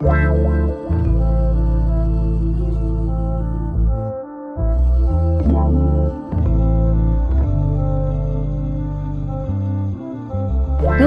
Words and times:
Wow. 0.00 0.65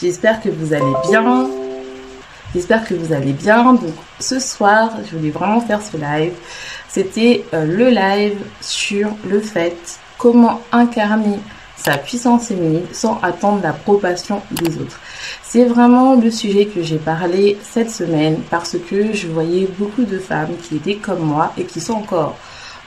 J'espère 0.00 0.40
que 0.40 0.48
vous 0.48 0.72
allez 0.72 0.94
bien. 1.08 1.48
J'espère 2.54 2.86
que 2.86 2.94
vous 2.94 3.12
allez 3.12 3.32
bien. 3.32 3.74
Donc 3.74 3.94
ce 4.20 4.38
soir, 4.38 4.90
je 5.04 5.16
voulais 5.16 5.30
vraiment 5.30 5.60
faire 5.60 5.80
ce 5.82 5.96
live. 5.96 6.32
C'était 6.88 7.44
euh, 7.52 7.64
le 7.64 7.90
live 7.90 8.38
sur 8.60 9.10
le 9.28 9.40
fait 9.40 9.76
comment 10.18 10.60
incarner 10.72 11.38
sa 11.76 11.98
puissance 11.98 12.48
féminine 12.48 12.86
sans 12.92 13.20
attendre 13.22 13.62
l'approbation 13.62 14.42
des 14.50 14.76
autres. 14.78 14.98
C'est 15.42 15.64
vraiment 15.64 16.14
le 16.14 16.30
sujet 16.30 16.66
que 16.66 16.82
j'ai 16.82 16.96
parlé 16.96 17.58
cette 17.62 17.90
semaine 17.90 18.40
parce 18.50 18.76
que 18.78 19.12
je 19.12 19.28
voyais 19.28 19.68
beaucoup 19.78 20.04
de 20.04 20.18
femmes 20.18 20.56
qui 20.62 20.76
étaient 20.76 20.96
comme 20.96 21.20
moi 21.20 21.52
et 21.58 21.64
qui 21.64 21.80
sont 21.80 21.94
encore 21.94 22.36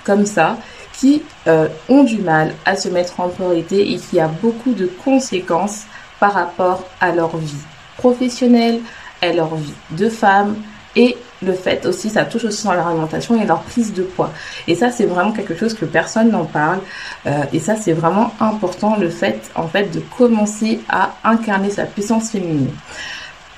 comme 0.04 0.26
ça, 0.26 0.58
qui 0.94 1.22
euh, 1.48 1.68
ont 1.88 2.04
du 2.04 2.18
mal 2.18 2.54
à 2.66 2.76
se 2.76 2.90
mettre 2.90 3.20
en 3.20 3.30
priorité 3.30 3.94
et 3.94 3.98
qui 3.98 4.20
a 4.20 4.28
beaucoup 4.28 4.74
de 4.74 4.88
conséquences 4.88 5.84
par 6.20 6.34
rapport 6.34 6.84
à 7.00 7.12
leur 7.12 7.36
vie 7.38 7.64
professionnelle, 7.98 8.82
et 9.22 9.34
leur 9.34 9.56
vie 9.56 9.74
de 9.92 10.10
femme 10.10 10.56
et 10.96 11.18
le 11.42 11.54
fait 11.54 11.86
aussi, 11.86 12.10
ça 12.10 12.26
touche 12.26 12.44
aussi 12.46 12.66
dans 12.66 12.74
leur 12.74 12.88
alimentation 12.88 13.40
et 13.42 13.46
leur 13.46 13.62
prise 13.62 13.94
de 13.94 14.04
poids. 14.04 14.32
Et 14.68 14.76
ça, 14.76 14.92
c'est 14.92 15.06
vraiment 15.06 15.32
quelque 15.32 15.56
chose 15.56 15.74
que 15.74 15.86
personne 15.86 16.32
n'en 16.32 16.46
parle. 16.46 16.80
Euh, 17.28 17.44
et 17.54 17.60
ça, 17.60 17.76
c'est 17.76 17.94
vraiment 17.94 18.34
important, 18.40 18.98
le 18.98 19.10
fait, 19.10 19.50
en 19.56 19.68
fait, 19.68 19.92
de 19.94 20.02
commencer 20.18 20.82
à 20.90 21.12
incarner 21.24 21.70
sa 21.70 21.86
puissance 21.86 22.32
féminine. 22.32 22.72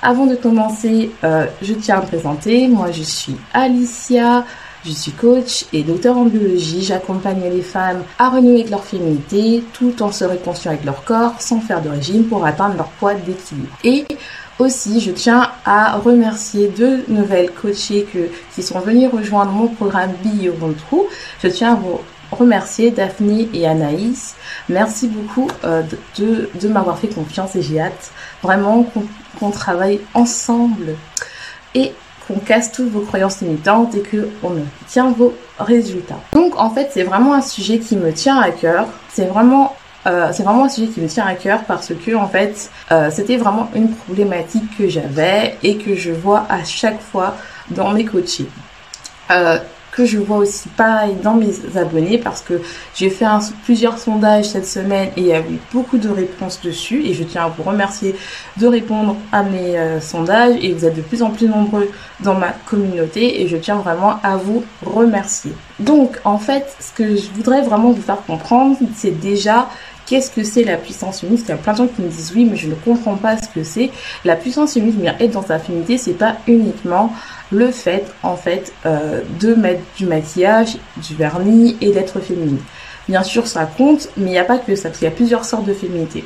Avant 0.04 0.28
de 0.28 0.36
commencer, 0.36 1.12
euh, 1.24 1.48
je 1.62 1.74
tiens 1.74 2.00
à 2.00 2.02
me 2.02 2.08
présenter. 2.08 2.68
Moi, 2.68 2.92
je 2.92 3.04
suis 3.04 3.38
Alicia. 3.54 4.46
Je 4.84 4.92
suis 4.92 5.12
coach 5.12 5.66
et 5.74 5.84
docteur 5.84 6.18
en 6.18 6.26
biologie. 6.26 6.82
J'accompagne 6.82 7.44
les 7.52 7.62
femmes 7.62 8.04
à 8.18 8.30
renouer 8.30 8.62
avec 8.62 8.72
leur 8.72 8.84
féminité 8.84 9.64
tout 9.74 10.02
en 10.02 10.12
se 10.12 10.24
réconciliant 10.24 10.72
avec 10.72 10.86
leur 10.86 11.04
corps 11.04 11.40
sans 11.40 11.60
faire 11.60 11.84
de 11.84 11.90
régime 11.90 12.24
pour 12.24 12.44
atteindre 12.46 12.78
leur 12.78 12.88
poids 12.88 13.14
d'équilibre. 13.14 13.78
Et 13.84 14.06
aussi, 14.58 15.00
je 15.00 15.12
tiens 15.12 15.52
à 15.66 15.98
remercier 15.98 16.68
deux 16.68 17.04
nouvelles 17.10 17.52
coachées 17.52 18.08
qui 18.56 18.64
sont 18.64 18.80
venues 18.80 19.08
rejoindre 19.08 19.52
mon 19.52 19.68
programme 19.68 20.14
Be 20.24 20.42
Your 20.42 20.56
True. 20.88 21.04
Je 21.44 21.48
tiens 21.50 21.74
à 21.74 21.76
vous 21.76 22.00
remercier 22.32 22.90
Daphné 22.90 23.50
et 23.54 23.68
Anaïs. 23.68 24.36
Merci 24.68 25.08
beaucoup 25.08 25.48
euh, 25.64 25.84
de, 26.18 26.68
m'avoir 26.68 26.98
fait 26.98 27.10
confiance 27.10 27.56
et 27.56 27.62
j'ai 27.62 27.82
hâte 27.82 28.12
vraiment 28.42 28.86
qu'on 29.40 29.52
travaille 29.52 30.02
ensemble 30.16 30.96
et 31.76 31.92
casse 32.40 32.72
toutes 32.72 32.90
vos 32.90 33.02
croyances 33.02 33.42
limitantes 33.42 33.96
et 33.96 34.04
qu'on 34.04 34.52
obtient 34.82 35.12
vos 35.12 35.34
résultats. 35.60 36.20
Donc 36.34 36.60
en 36.60 36.70
fait 36.70 36.90
c'est 36.92 37.04
vraiment 37.04 37.34
un 37.34 37.42
sujet 37.42 37.80
qui 37.80 37.98
me 37.98 38.12
tient 38.12 38.40
à 38.40 38.52
cœur. 38.52 38.88
C'est 39.10 39.26
vraiment 39.26 39.76
euh, 40.08 40.32
un 40.46 40.70
sujet 40.70 40.88
qui 40.88 41.00
me 41.00 41.08
tient 41.08 41.26
à 41.26 41.36
cœur 41.36 41.64
parce 41.68 41.94
que 41.94 42.16
en 42.16 42.28
fait, 42.28 42.72
euh, 42.92 43.10
c'était 43.12 43.38
vraiment 43.38 43.70
une 43.76 43.92
problématique 43.92 44.78
que 44.78 44.88
j'avais 44.88 45.58
et 45.64 45.78
que 45.78 45.96
je 45.96 46.12
vois 46.12 46.46
à 46.50 46.64
chaque 46.64 47.00
fois 47.02 47.36
dans 47.70 47.92
mes 47.92 48.06
coachings. 48.06 48.48
Euh, 49.30 49.60
que 49.92 50.06
je 50.06 50.18
vois 50.18 50.38
aussi 50.38 50.70
pareil 50.70 51.16
dans 51.22 51.34
mes 51.34 51.54
abonnés 51.76 52.18
parce 52.18 52.42
que 52.42 52.62
j'ai 52.96 53.10
fait 53.10 53.26
plusieurs 53.64 53.98
sondages 53.98 54.46
cette 54.46 54.68
semaine 54.68 55.10
et 55.18 55.22
il 55.22 55.28
y 55.28 55.34
a 55.34 55.40
eu 55.40 55.60
beaucoup 55.74 55.98
de 55.98 56.10
réponses 56.10 56.60
dessus 56.62 57.02
et 57.06 57.14
je 57.14 57.24
tiens 57.24 57.46
à 57.46 57.48
vous 57.50 57.64
remercier 57.64 58.16
de 58.58 58.68
répondre 58.68 59.18
à 59.32 59.44
mes 59.44 60.00
sondages 60.02 60.56
et 60.62 60.74
vous 60.74 60.86
êtes 60.86 60.96
de 60.96 61.02
plus 61.02 61.22
en 61.22 61.30
plus 61.30 61.48
nombreux 61.48 61.90
dans 62.22 62.36
ma 62.36 62.50
communauté 62.66 63.42
et 63.42 63.48
je 63.48 63.58
tiens 63.58 63.76
vraiment 63.76 64.20
à 64.24 64.38
vous 64.38 64.64
remercier. 64.86 65.52
Donc 65.80 66.18
en 66.24 66.38
fait 66.38 66.76
ce 66.80 66.92
que 66.92 67.16
je 67.16 67.30
voudrais 67.36 67.62
vraiment 67.62 67.92
vous 67.92 68.02
faire 68.02 68.24
comprendre 68.26 68.78
c'est 68.96 69.20
déjà 69.20 69.68
Qu'est-ce 70.12 70.30
que 70.30 70.44
c'est 70.44 70.66
la 70.66 70.76
puissance 70.76 71.22
Parce 71.22 71.40
qu'il 71.40 71.48
y 71.48 71.52
a 71.54 71.56
plein 71.56 71.72
de 71.72 71.78
gens 71.78 71.88
qui 71.88 72.02
me 72.02 72.10
disent 72.10 72.34
oui, 72.36 72.44
mais 72.44 72.58
je 72.58 72.68
ne 72.68 72.76
comprends 72.76 73.16
pas 73.16 73.38
ce 73.38 73.48
que 73.48 73.64
c'est. 73.64 73.92
La 74.26 74.36
puissance 74.36 74.74
féminine, 74.74 75.14
être 75.22 75.32
dans 75.32 75.42
sa 75.42 75.58
féminité, 75.58 75.98
c'est 75.98 76.16
pas 76.16 76.36
uniquement 76.48 77.14
le 77.50 77.72
fait, 77.72 78.04
en 78.22 78.36
fait, 78.36 78.74
euh, 78.86 79.22
de 79.40 79.54
mettre 79.54 79.80
du 79.96 80.06
maquillage, 80.08 80.76
du 80.98 81.16
vernis 81.16 81.78
et 81.80 81.92
d'être 81.94 82.20
féminine. 82.20 82.60
Bien 83.08 83.24
sûr, 83.24 83.48
ça 83.48 83.66
compte, 83.66 84.10
mais 84.18 84.26
il 84.26 84.32
n'y 84.32 84.38
a 84.38 84.44
pas 84.44 84.58
que 84.58 84.76
ça, 84.76 84.90
parce 84.90 85.00
qu'il 85.00 85.08
y 85.08 85.12
a 85.12 85.16
plusieurs 85.16 85.46
sortes 85.46 85.64
de 85.64 85.74
féminité. 85.74 86.26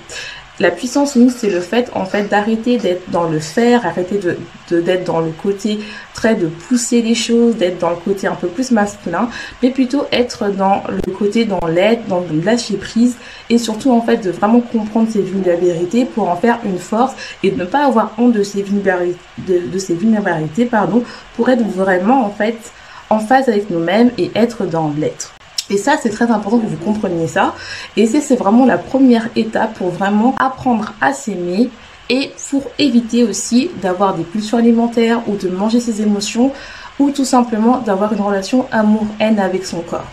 La 0.61 0.71
puissance 0.71 1.15
unique, 1.15 1.33
c'est 1.37 1.49
le 1.49 1.59
fait, 1.59 1.91
en 1.93 2.05
fait, 2.05 2.29
d'arrêter 2.29 2.77
d'être 2.77 3.09
dans 3.11 3.25
le 3.25 3.39
faire, 3.39 3.85
arrêter 3.85 4.17
de, 4.17 4.79
d'être 4.79 5.03
dans 5.03 5.19
le 5.19 5.31
côté 5.31 5.79
très 6.13 6.35
de 6.35 6.47
pousser 6.47 7.01
les 7.01 7.13
choses, 7.13 7.57
d'être 7.57 7.77
dans 7.77 7.89
le 7.89 7.97
côté 7.97 8.27
un 8.27 8.35
peu 8.35 8.47
plus 8.47 8.71
masculin, 8.71 9.29
mais 9.61 9.71
plutôt 9.71 10.05
être 10.13 10.49
dans 10.49 10.83
le 10.87 11.11
côté 11.11 11.43
dans 11.43 11.67
l'aide, 11.67 12.07
dans 12.07 12.21
le 12.21 12.39
lâcher 12.39 12.77
prise, 12.77 13.17
et 13.49 13.57
surtout, 13.57 13.91
en 13.91 14.01
fait, 14.01 14.17
de 14.17 14.31
vraiment 14.31 14.61
comprendre 14.61 15.09
ses 15.11 15.21
vulnérabilités 15.21 16.05
pour 16.05 16.29
en 16.29 16.37
faire 16.37 16.59
une 16.63 16.79
force 16.79 17.13
et 17.43 17.51
de 17.51 17.57
ne 17.57 17.65
pas 17.65 17.85
avoir 17.85 18.13
honte 18.17 18.31
de 18.31 18.43
ses 18.43 18.63
vulnérabilités, 18.63 19.19
de, 20.65 20.69
pardon, 20.69 21.03
pour 21.35 21.49
être 21.49 21.67
vraiment, 21.67 22.25
en 22.25 22.29
fait, 22.29 22.55
en 23.09 23.19
phase 23.19 23.49
avec 23.49 23.69
nous-mêmes 23.69 24.11
et 24.17 24.31
être 24.35 24.65
dans 24.65 24.93
l'être. 24.97 25.34
Et 25.69 25.77
ça, 25.77 25.97
c'est 26.01 26.09
très 26.09 26.29
important 26.29 26.59
que 26.59 26.67
vous 26.67 26.77
compreniez 26.77 27.27
ça. 27.27 27.55
Et 27.97 28.05
c'est 28.05 28.35
vraiment 28.35 28.65
la 28.65 28.77
première 28.77 29.29
étape 29.35 29.73
pour 29.75 29.89
vraiment 29.89 30.35
apprendre 30.39 30.93
à 31.01 31.13
s'aimer 31.13 31.69
et 32.09 32.31
pour 32.49 32.63
éviter 32.77 33.23
aussi 33.23 33.71
d'avoir 33.81 34.13
des 34.13 34.23
pulsions 34.23 34.57
alimentaires 34.57 35.21
ou 35.27 35.35
de 35.35 35.49
manger 35.49 35.79
ses 35.79 36.01
émotions 36.01 36.51
ou 36.99 37.11
tout 37.11 37.25
simplement 37.25 37.79
d'avoir 37.79 38.13
une 38.13 38.21
relation 38.21 38.67
amour-haine 38.71 39.39
avec 39.39 39.65
son 39.65 39.81
corps. 39.81 40.07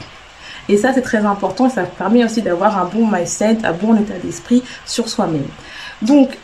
Et 0.68 0.76
ça, 0.76 0.92
c'est 0.94 1.02
très 1.02 1.24
important 1.26 1.66
et 1.66 1.70
ça 1.70 1.82
permet 1.82 2.24
aussi 2.24 2.40
d'avoir 2.40 2.78
un 2.78 2.86
bon 2.86 3.06
mindset, 3.06 3.58
un 3.64 3.72
bon 3.72 3.96
état 3.96 4.14
d'esprit 4.22 4.62
sur 4.86 5.08
soi-même. 5.08 5.46
Donc, 6.00 6.38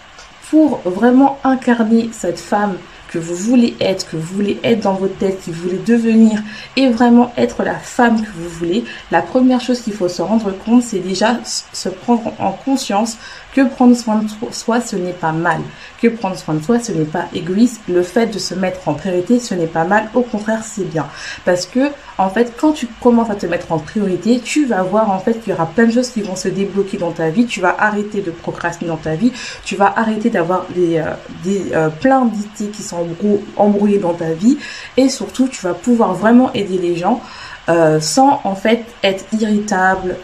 pour 0.50 0.80
vraiment 0.84 1.38
incarner 1.44 2.10
cette 2.12 2.38
femme 2.38 2.76
que 3.08 3.18
vous 3.18 3.34
voulez 3.34 3.76
être, 3.80 4.08
que 4.08 4.16
vous 4.16 4.36
voulez 4.36 4.60
être 4.62 4.80
dans 4.80 4.94
votre 4.94 5.16
tête, 5.16 5.40
que 5.44 5.50
vous 5.50 5.62
voulez 5.62 5.78
devenir 5.86 6.42
et 6.76 6.88
vraiment 6.90 7.32
être 7.36 7.62
la 7.62 7.74
femme 7.74 8.22
que 8.22 8.30
vous 8.36 8.48
voulez, 8.48 8.84
la 9.10 9.22
première 9.22 9.60
chose 9.60 9.80
qu'il 9.80 9.94
faut 9.94 10.08
se 10.08 10.22
rendre 10.22 10.52
compte, 10.64 10.82
c'est 10.82 10.98
déjà 11.00 11.38
se 11.44 11.88
prendre 11.88 12.32
en 12.38 12.52
conscience 12.52 13.16
que 13.58 13.68
prendre 13.68 13.96
soin 13.96 14.22
de 14.22 14.28
soi, 14.52 14.80
ce 14.80 14.94
n'est 14.94 15.12
pas 15.12 15.32
mal. 15.32 15.60
Que 16.00 16.06
prendre 16.06 16.36
soin 16.36 16.54
de 16.54 16.62
soi, 16.62 16.78
ce 16.78 16.92
n'est 16.92 17.04
pas 17.04 17.24
égoïste. 17.34 17.80
Le 17.88 18.04
fait 18.04 18.26
de 18.26 18.38
se 18.38 18.54
mettre 18.54 18.86
en 18.86 18.94
priorité, 18.94 19.40
ce 19.40 19.52
n'est 19.54 19.66
pas 19.66 19.82
mal. 19.82 20.08
Au 20.14 20.22
contraire, 20.22 20.60
c'est 20.62 20.84
bien. 20.84 21.06
Parce 21.44 21.66
que, 21.66 21.90
en 22.18 22.30
fait, 22.30 22.52
quand 22.56 22.72
tu 22.72 22.86
commences 23.00 23.30
à 23.30 23.34
te 23.34 23.46
mettre 23.46 23.72
en 23.72 23.80
priorité, 23.80 24.38
tu 24.38 24.64
vas 24.64 24.84
voir, 24.84 25.10
en 25.10 25.18
fait, 25.18 25.40
qu'il 25.40 25.50
y 25.50 25.56
aura 25.56 25.66
plein 25.66 25.86
de 25.86 25.92
choses 25.92 26.10
qui 26.10 26.22
vont 26.22 26.36
se 26.36 26.46
débloquer 26.46 26.98
dans 26.98 27.10
ta 27.10 27.30
vie. 27.30 27.46
Tu 27.46 27.60
vas 27.60 27.74
arrêter 27.80 28.20
de 28.20 28.30
procrastiner 28.30 28.90
dans 28.90 28.96
ta 28.96 29.16
vie. 29.16 29.32
Tu 29.64 29.74
vas 29.74 29.92
arrêter 29.96 30.30
d'avoir 30.30 30.66
des, 30.76 30.98
euh, 30.98 31.14
des 31.42 31.72
euh, 31.72 31.88
plein 31.88 32.26
d'idées 32.26 32.70
qui 32.70 32.82
sont 32.82 33.08
embrouillées 33.56 33.98
dans 33.98 34.14
ta 34.14 34.34
vie. 34.34 34.56
Et 34.96 35.08
surtout, 35.08 35.48
tu 35.48 35.62
vas 35.62 35.74
pouvoir 35.74 36.14
vraiment 36.14 36.52
aider 36.52 36.78
les 36.78 36.94
gens. 36.94 37.20
Euh, 37.68 38.00
sans 38.00 38.40
en 38.44 38.54
fait 38.54 38.82
être 39.02 39.26
irritable, 39.38 40.16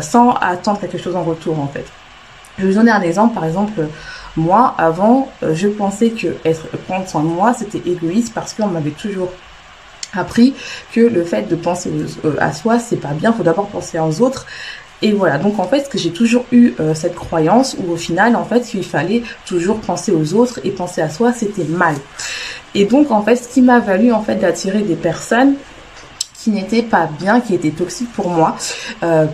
sans 0.00 0.30
attendre 0.30 0.80
quelque 0.80 0.96
chose 0.96 1.14
en 1.14 1.24
retour 1.24 1.60
en 1.60 1.66
fait. 1.66 1.84
Je 2.58 2.62
vais 2.62 2.68
vous 2.70 2.78
donner 2.78 2.90
un 2.90 3.02
exemple. 3.02 3.34
Par 3.34 3.44
exemple, 3.44 3.88
moi, 4.36 4.74
avant, 4.78 5.30
euh, 5.42 5.54
je 5.54 5.68
pensais 5.68 6.10
que 6.10 6.28
être, 6.44 6.66
prendre 6.86 7.08
soin 7.08 7.22
de 7.22 7.28
moi, 7.28 7.54
c'était 7.54 7.88
égoïste 7.88 8.32
parce 8.34 8.52
qu'on 8.52 8.68
m'avait 8.68 8.90
toujours 8.90 9.30
appris 10.14 10.54
que 10.92 11.00
le 11.00 11.24
fait 11.24 11.48
de 11.48 11.56
penser 11.56 11.90
euh, 12.24 12.36
à 12.38 12.52
soi, 12.52 12.78
c'est 12.78 12.96
pas 12.96 13.12
bien. 13.12 13.32
Faut 13.32 13.42
d'abord 13.42 13.66
penser 13.68 13.98
aux 13.98 14.20
autres. 14.22 14.46
Et 15.02 15.12
voilà, 15.12 15.36
donc 15.36 15.58
en 15.58 15.64
fait, 15.64 15.90
que 15.90 15.98
j'ai 15.98 16.10
toujours 16.10 16.46
eu 16.52 16.72
euh, 16.80 16.94
cette 16.94 17.14
croyance 17.14 17.76
où 17.78 17.92
au 17.92 17.96
final, 17.96 18.34
en 18.34 18.44
fait, 18.44 18.72
il 18.72 18.84
fallait 18.84 19.22
toujours 19.44 19.78
penser 19.80 20.10
aux 20.10 20.32
autres 20.34 20.60
et 20.64 20.70
penser 20.70 21.02
à 21.02 21.10
soi, 21.10 21.34
c'était 21.34 21.64
mal. 21.64 21.94
Et 22.74 22.86
donc 22.86 23.10
en 23.10 23.22
fait, 23.22 23.36
ce 23.36 23.48
qui 23.48 23.60
m'a 23.60 23.78
valu 23.78 24.12
en 24.12 24.22
fait 24.22 24.36
d'attirer 24.36 24.82
des 24.82 24.96
personnes 24.96 25.54
qui 26.52 26.82
pas 26.82 27.08
bien, 27.18 27.40
qui 27.40 27.54
étaient 27.54 27.70
toxiques 27.70 28.12
pour 28.12 28.28
moi, 28.28 28.56
euh, 29.02 29.26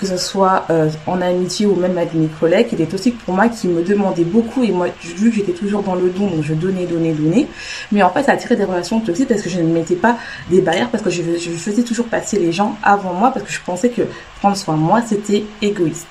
que 0.00 0.06
ce 0.06 0.16
soit 0.16 0.64
euh, 0.70 0.90
en 1.06 1.20
amitié 1.20 1.66
ou 1.66 1.76
même 1.76 1.96
avec 1.96 2.14
mes 2.14 2.26
collègues, 2.26 2.68
qui 2.68 2.74
étaient 2.74 2.86
toxiques 2.86 3.18
pour 3.18 3.34
moi, 3.34 3.48
qui 3.48 3.68
me 3.68 3.82
demandaient 3.82 4.24
beaucoup 4.24 4.64
et 4.64 4.72
moi, 4.72 4.88
vu 5.02 5.30
que 5.30 5.36
j'étais 5.36 5.52
toujours 5.52 5.82
dans 5.82 5.94
le 5.94 6.10
don, 6.10 6.26
donc 6.26 6.42
je 6.42 6.54
donnais, 6.54 6.86
donnais, 6.86 7.12
donnais. 7.12 7.46
Mais 7.92 8.02
en 8.02 8.10
fait, 8.10 8.24
ça 8.24 8.32
attirait 8.32 8.56
des 8.56 8.64
relations 8.64 9.00
toxiques 9.00 9.28
parce 9.28 9.42
que 9.42 9.50
je 9.50 9.60
ne 9.60 9.72
mettais 9.72 9.94
pas 9.94 10.16
des 10.50 10.60
barrières, 10.60 10.90
parce 10.90 11.02
que 11.02 11.10
je, 11.10 11.22
faisais 11.22 11.82
toujours 11.82 12.06
passer 12.06 12.38
les 12.38 12.52
gens 12.52 12.76
avant 12.82 13.14
moi, 13.14 13.30
parce 13.30 13.44
que 13.44 13.52
je 13.52 13.60
pensais 13.64 13.90
que 13.90 14.02
prendre 14.40 14.56
soin 14.56 14.74
de 14.74 14.80
moi, 14.80 15.02
c'était 15.06 15.44
égoïste. 15.62 16.06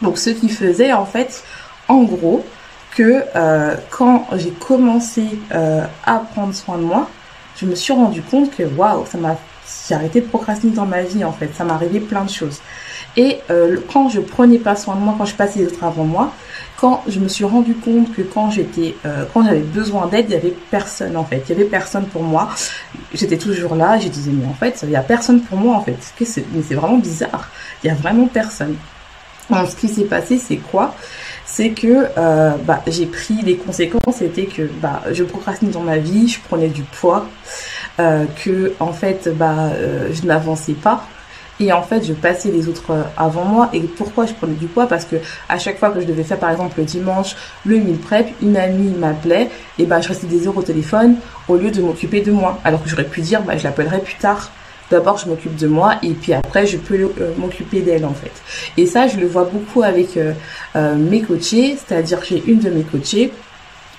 Donc 0.00 0.18
ce 0.18 0.30
qui 0.30 0.48
faisait 0.48 0.92
en 0.92 1.06
fait, 1.06 1.42
en 1.88 2.02
gros, 2.02 2.44
que 2.94 3.24
euh, 3.34 3.74
quand 3.90 4.26
j'ai 4.36 4.52
commencé 4.52 5.24
à 5.50 6.18
prendre 6.34 6.54
soin 6.54 6.78
de 6.78 6.82
moi, 6.82 7.08
je 7.56 7.66
me 7.66 7.74
suis 7.74 7.92
rendu 7.92 8.22
compte 8.22 8.54
que 8.54 8.62
waouh, 8.62 9.04
ça 9.06 9.18
m'a 9.18 9.36
j'ai 9.88 9.94
arrêté 9.94 10.20
de 10.20 10.26
procrastiner 10.26 10.72
dans 10.72 10.86
ma 10.86 11.02
vie 11.02 11.24
en 11.24 11.32
fait. 11.32 11.50
Ça 11.54 11.64
m'arrivait 11.64 12.00
plein 12.00 12.24
de 12.24 12.30
choses. 12.30 12.60
Et 13.16 13.38
euh, 13.50 13.78
quand 13.92 14.08
je 14.08 14.20
prenais 14.20 14.58
pas 14.58 14.76
soin 14.76 14.94
de 14.94 15.00
moi, 15.00 15.14
quand 15.16 15.24
je 15.24 15.34
passais 15.34 15.60
les 15.60 15.66
autres 15.66 15.84
avant 15.84 16.04
moi, 16.04 16.32
quand 16.76 17.02
je 17.08 17.18
me 17.18 17.28
suis 17.28 17.44
rendu 17.44 17.74
compte 17.74 18.12
que 18.12 18.22
quand 18.22 18.50
j'étais, 18.50 18.94
euh, 19.06 19.24
quand 19.32 19.44
j'avais 19.44 19.60
besoin 19.60 20.06
d'aide, 20.06 20.26
il 20.28 20.32
y 20.32 20.36
avait 20.36 20.54
personne 20.70 21.16
en 21.16 21.24
fait. 21.24 21.42
Il 21.48 21.52
y 21.56 21.60
avait 21.60 21.68
personne 21.68 22.06
pour 22.06 22.22
moi. 22.22 22.50
J'étais 23.14 23.38
toujours 23.38 23.74
là. 23.74 23.98
Je 23.98 24.08
disais 24.08 24.32
mais 24.32 24.46
en 24.46 24.54
fait, 24.54 24.80
il 24.82 24.90
y 24.90 24.96
a 24.96 25.02
personne 25.02 25.40
pour 25.40 25.58
moi 25.58 25.76
en 25.76 25.82
fait. 25.82 25.96
Mais 26.20 26.26
c'est 26.62 26.74
vraiment 26.74 26.98
bizarre. 26.98 27.50
Il 27.82 27.86
y 27.86 27.90
a 27.90 27.94
vraiment 27.94 28.26
personne. 28.26 28.76
Donc 29.50 29.68
ce 29.68 29.76
qui 29.76 29.88
s'est 29.88 30.04
passé, 30.04 30.38
c'est 30.38 30.56
quoi? 30.56 30.94
C'est 31.44 31.70
que 31.70 32.08
euh, 32.18 32.50
bah, 32.64 32.82
j'ai 32.86 33.06
pris 33.06 33.40
les 33.42 33.56
conséquences, 33.56 34.16
c'était 34.16 34.46
que 34.46 34.62
bah, 34.82 35.02
je 35.12 35.22
procrastinais 35.22 35.70
dans 35.70 35.82
ma 35.82 35.98
vie, 35.98 36.28
je 36.28 36.40
prenais 36.40 36.68
du 36.68 36.82
poids, 36.82 37.28
euh, 37.98 38.24
que 38.44 38.74
en 38.80 38.92
fait 38.92 39.28
bah, 39.36 39.70
euh, 39.72 40.08
je 40.12 40.26
n'avançais 40.26 40.74
pas. 40.74 41.06
Et 41.58 41.72
en 41.72 41.82
fait, 41.82 42.04
je 42.04 42.12
passais 42.12 42.50
les 42.50 42.68
autres 42.68 43.06
avant 43.16 43.46
moi. 43.46 43.70
Et 43.72 43.80
pourquoi 43.80 44.26
je 44.26 44.34
prenais 44.34 44.52
du 44.52 44.66
poids? 44.66 44.86
Parce 44.86 45.06
que 45.06 45.16
à 45.48 45.58
chaque 45.58 45.78
fois 45.78 45.88
que 45.88 46.00
je 46.02 46.04
devais 46.04 46.22
faire, 46.22 46.38
par 46.38 46.50
exemple, 46.50 46.74
le 46.76 46.84
dimanche, 46.84 47.34
le 47.64 47.78
meal 47.78 47.96
prep, 47.96 48.28
une 48.42 48.58
amie 48.58 48.90
m'appelait, 48.90 49.48
et 49.78 49.86
bah, 49.86 50.02
je 50.02 50.08
restais 50.08 50.26
des 50.26 50.46
heures 50.46 50.58
au 50.58 50.62
téléphone 50.62 51.16
au 51.48 51.56
lieu 51.56 51.70
de 51.70 51.80
m'occuper 51.80 52.20
de 52.20 52.30
moi. 52.30 52.60
Alors 52.62 52.82
que 52.82 52.90
j'aurais 52.90 53.04
pu 53.04 53.22
dire, 53.22 53.40
bah, 53.40 53.56
je 53.56 53.64
l'appellerai 53.64 54.00
plus 54.00 54.16
tard 54.16 54.50
d'abord 54.90 55.18
je 55.18 55.28
m'occupe 55.28 55.56
de 55.56 55.66
moi 55.66 55.96
et 56.02 56.12
puis 56.12 56.32
après 56.32 56.66
je 56.66 56.76
peux 56.76 56.94
euh, 56.94 57.32
m'occuper 57.36 57.80
d'elle 57.80 58.04
en 58.04 58.14
fait. 58.14 58.32
Et 58.76 58.86
ça 58.86 59.08
je 59.08 59.16
le 59.18 59.26
vois 59.26 59.44
beaucoup 59.44 59.82
avec 59.82 60.16
euh, 60.16 60.32
euh, 60.76 60.94
mes 60.94 61.22
coachés, 61.22 61.76
c'est-à-dire 61.76 62.20
que 62.20 62.26
j'ai 62.26 62.42
une 62.46 62.58
de 62.58 62.70
mes 62.70 62.82
coachées, 62.82 63.32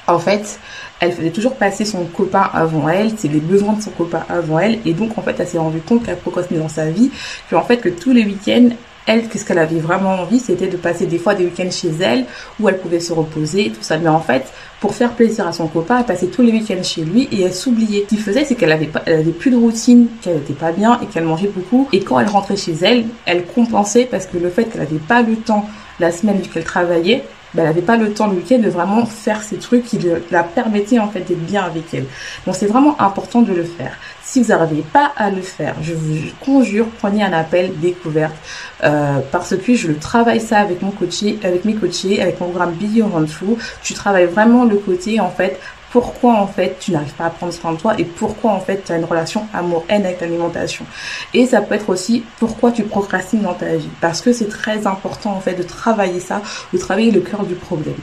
en 0.07 0.19
fait, 0.19 0.59
elle 0.99 1.11
faisait 1.11 1.31
toujours 1.31 1.55
passer 1.55 1.85
son 1.85 2.05
copain 2.05 2.49
avant 2.53 2.89
elle, 2.89 3.11
c'est 3.17 3.27
les 3.27 3.39
besoins 3.39 3.73
de 3.73 3.81
son 3.81 3.91
copain 3.91 4.23
avant 4.29 4.59
elle, 4.59 4.79
et 4.85 4.93
donc 4.93 5.17
en 5.17 5.21
fait 5.21 5.35
elle 5.39 5.47
s'est 5.47 5.57
rendue 5.57 5.81
compte 5.81 6.05
qu'elle 6.05 6.17
procrastinait 6.17 6.59
dans 6.59 6.69
sa 6.69 6.89
vie, 6.89 7.11
qu'en 7.49 7.63
fait 7.63 7.77
que 7.77 7.89
tous 7.89 8.11
les 8.11 8.23
week-ends 8.23 8.69
elle, 9.07 9.29
qu'est-ce 9.29 9.45
qu'elle 9.45 9.59
avait 9.59 9.79
vraiment 9.79 10.15
envie, 10.15 10.39
c'était 10.39 10.67
de 10.67 10.75
passer 10.75 11.05
des 11.05 11.17
fois 11.17 11.33
des 11.33 11.45
week-ends 11.45 11.71
chez 11.71 11.91
elle, 12.01 12.25
où 12.59 12.67
elle 12.67 12.77
pouvait 12.77 12.99
se 12.99 13.13
reposer, 13.13 13.69
tout 13.69 13.81
ça. 13.81 13.97
Mais 13.97 14.09
en 14.09 14.19
fait, 14.19 14.51
pour 14.81 14.93
faire 14.93 15.13
plaisir 15.13 15.47
à 15.47 15.53
son 15.53 15.67
copain, 15.67 15.99
elle 15.99 16.05
passait 16.05 16.27
tous 16.27 16.41
les 16.41 16.51
week-ends 16.51 16.83
chez 16.83 17.05
lui 17.05 17.27
et 17.31 17.43
elle 17.43 17.53
s'oubliait. 17.53 18.01
Ce 18.01 18.07
qu'il 18.09 18.19
faisait, 18.19 18.43
c'est 18.43 18.55
qu'elle 18.55 18.71
avait 18.73 18.87
pas, 18.87 19.03
elle 19.05 19.21
avait 19.21 19.31
plus 19.31 19.49
de 19.49 19.55
routine, 19.55 20.07
qu'elle 20.21 20.35
était 20.35 20.51
pas 20.51 20.73
bien 20.73 20.99
et 21.01 21.05
qu'elle 21.05 21.23
mangeait 21.23 21.47
beaucoup. 21.47 21.87
Et 21.93 22.01
quand 22.01 22.19
elle 22.19 22.27
rentrait 22.27 22.57
chez 22.57 22.73
elle, 22.81 23.05
elle 23.25 23.45
compensait 23.45 24.09
parce 24.11 24.25
que 24.25 24.37
le 24.37 24.49
fait 24.49 24.65
qu'elle 24.65 24.81
avait 24.81 24.97
pas 24.97 25.21
le 25.21 25.37
temps 25.37 25.65
la 26.01 26.11
semaine 26.11 26.41
vu 26.41 26.49
qu'elle 26.49 26.65
travaillait, 26.65 27.23
ben, 27.53 27.63
elle 27.63 27.69
n'avait 27.69 27.81
pas 27.81 27.97
le 27.97 28.13
temps 28.13 28.27
le 28.27 28.35
week-end 28.35 28.59
de 28.59 28.69
vraiment 28.69 29.05
faire 29.05 29.41
ces 29.43 29.57
trucs 29.57 29.85
qui 29.85 29.99
la 30.31 30.43
permettaient 30.43 30.99
en 30.99 31.07
fait 31.07 31.21
d'être 31.21 31.45
bien 31.45 31.63
avec 31.63 31.93
elle. 31.93 32.05
Donc 32.45 32.55
c'est 32.55 32.65
vraiment 32.65 32.99
important 33.01 33.41
de 33.41 33.53
le 33.53 33.63
faire. 33.63 33.97
Si 34.23 34.41
vous 34.41 34.49
n'arrivez 34.49 34.83
pas 34.93 35.13
à 35.15 35.29
le 35.29 35.41
faire, 35.41 35.75
je 35.81 35.93
vous 35.93 36.17
conjure, 36.43 36.87
prenez 36.99 37.23
un 37.23 37.31
appel 37.31 37.71
découverte 37.79 38.35
euh, 38.83 39.19
parce 39.31 39.55
que 39.55 39.75
je 39.75 39.87
le 39.87 39.95
travaille 39.95 40.41
ça 40.41 40.59
avec 40.59 40.81
mon 40.81 40.91
coaché, 40.91 41.39
avec 41.43 41.63
mes 41.63 41.75
coachés, 41.75 42.21
avec 42.21 42.39
mon 42.41 42.49
programme 42.49 42.73
Be 42.73 42.95
Your 42.95 43.09
Tu 43.81 43.93
travailles 43.93 44.25
vraiment 44.25 44.65
le 44.65 44.75
côté 44.77 45.19
en 45.19 45.29
fait 45.29 45.59
pourquoi 45.91 46.33
en 46.33 46.47
fait 46.47 46.77
tu 46.79 46.91
n'arrives 46.91 47.13
pas 47.13 47.25
à 47.25 47.29
prendre 47.29 47.53
soin 47.53 47.73
de 47.73 47.77
toi 47.77 47.95
et 47.97 48.03
pourquoi 48.03 48.51
en 48.51 48.59
fait 48.59 48.83
tu 48.85 48.91
as 48.91 48.97
une 48.97 49.05
relation 49.05 49.47
amour-haine 49.53 50.05
avec 50.05 50.21
l'alimentation. 50.21 50.85
Et 51.33 51.45
ça 51.45 51.61
peut 51.61 51.75
être 51.75 51.89
aussi 51.89 52.23
pourquoi 52.39 52.71
tu 52.71 52.83
procrastines 52.83 53.41
dans 53.41 53.53
ta 53.53 53.75
vie. 53.75 53.89
Parce 54.01 54.21
que 54.21 54.33
c'est 54.33 54.49
très 54.49 54.85
important 54.87 55.31
en 55.31 55.39
fait 55.39 55.55
de 55.55 55.63
travailler 55.63 56.19
ça, 56.19 56.41
de 56.73 56.77
travailler 56.77 57.11
le 57.11 57.21
cœur 57.21 57.45
du 57.45 57.55
problème. 57.55 57.95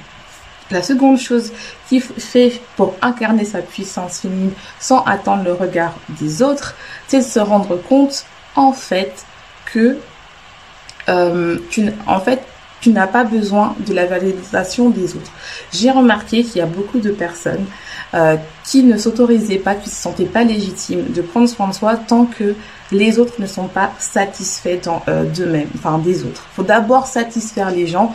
La 0.70 0.82
seconde 0.82 1.18
chose 1.18 1.52
qu'il 1.88 2.00
fait 2.00 2.60
pour 2.76 2.94
incarner 3.02 3.44
sa 3.44 3.58
puissance 3.58 4.20
féminine 4.20 4.52
sans 4.80 5.04
attendre 5.04 5.44
le 5.44 5.52
regard 5.52 5.92
des 6.08 6.42
autres, 6.42 6.74
c'est 7.06 7.18
de 7.18 7.24
se 7.24 7.38
rendre 7.38 7.76
compte 7.76 8.24
en 8.56 8.72
fait 8.72 9.26
que 9.66 9.98
euh, 11.10 11.58
tu, 11.70 11.90
en 12.06 12.20
fait 12.20 12.42
tu 12.84 12.90
n'as 12.90 13.06
pas 13.06 13.24
besoin 13.24 13.74
de 13.86 13.94
la 13.94 14.04
validation 14.04 14.90
des 14.90 15.14
autres. 15.16 15.32
J'ai 15.72 15.90
remarqué 15.90 16.44
qu'il 16.44 16.58
y 16.58 16.60
a 16.60 16.66
beaucoup 16.66 16.98
de 16.98 17.10
personnes 17.10 17.64
euh, 18.12 18.36
qui 18.62 18.82
ne 18.82 18.98
s'autorisaient 18.98 19.56
pas, 19.56 19.74
qui 19.74 19.88
ne 19.88 19.94
se 19.94 20.02
sentaient 20.02 20.26
pas 20.26 20.44
légitimes 20.44 21.06
de 21.08 21.22
prendre 21.22 21.48
soin 21.48 21.68
de 21.68 21.72
soi 21.72 21.96
tant 21.96 22.26
que 22.26 22.54
les 22.92 23.18
autres 23.18 23.36
ne 23.38 23.46
sont 23.46 23.68
pas 23.68 23.90
satisfaits 23.98 24.82
euh, 25.08 25.24
d'eux-mêmes, 25.24 25.70
enfin 25.76 25.96
des 25.96 26.24
autres. 26.24 26.44
Il 26.52 26.56
faut 26.56 26.62
d'abord 26.62 27.06
satisfaire 27.06 27.70
les 27.70 27.86
gens, 27.86 28.14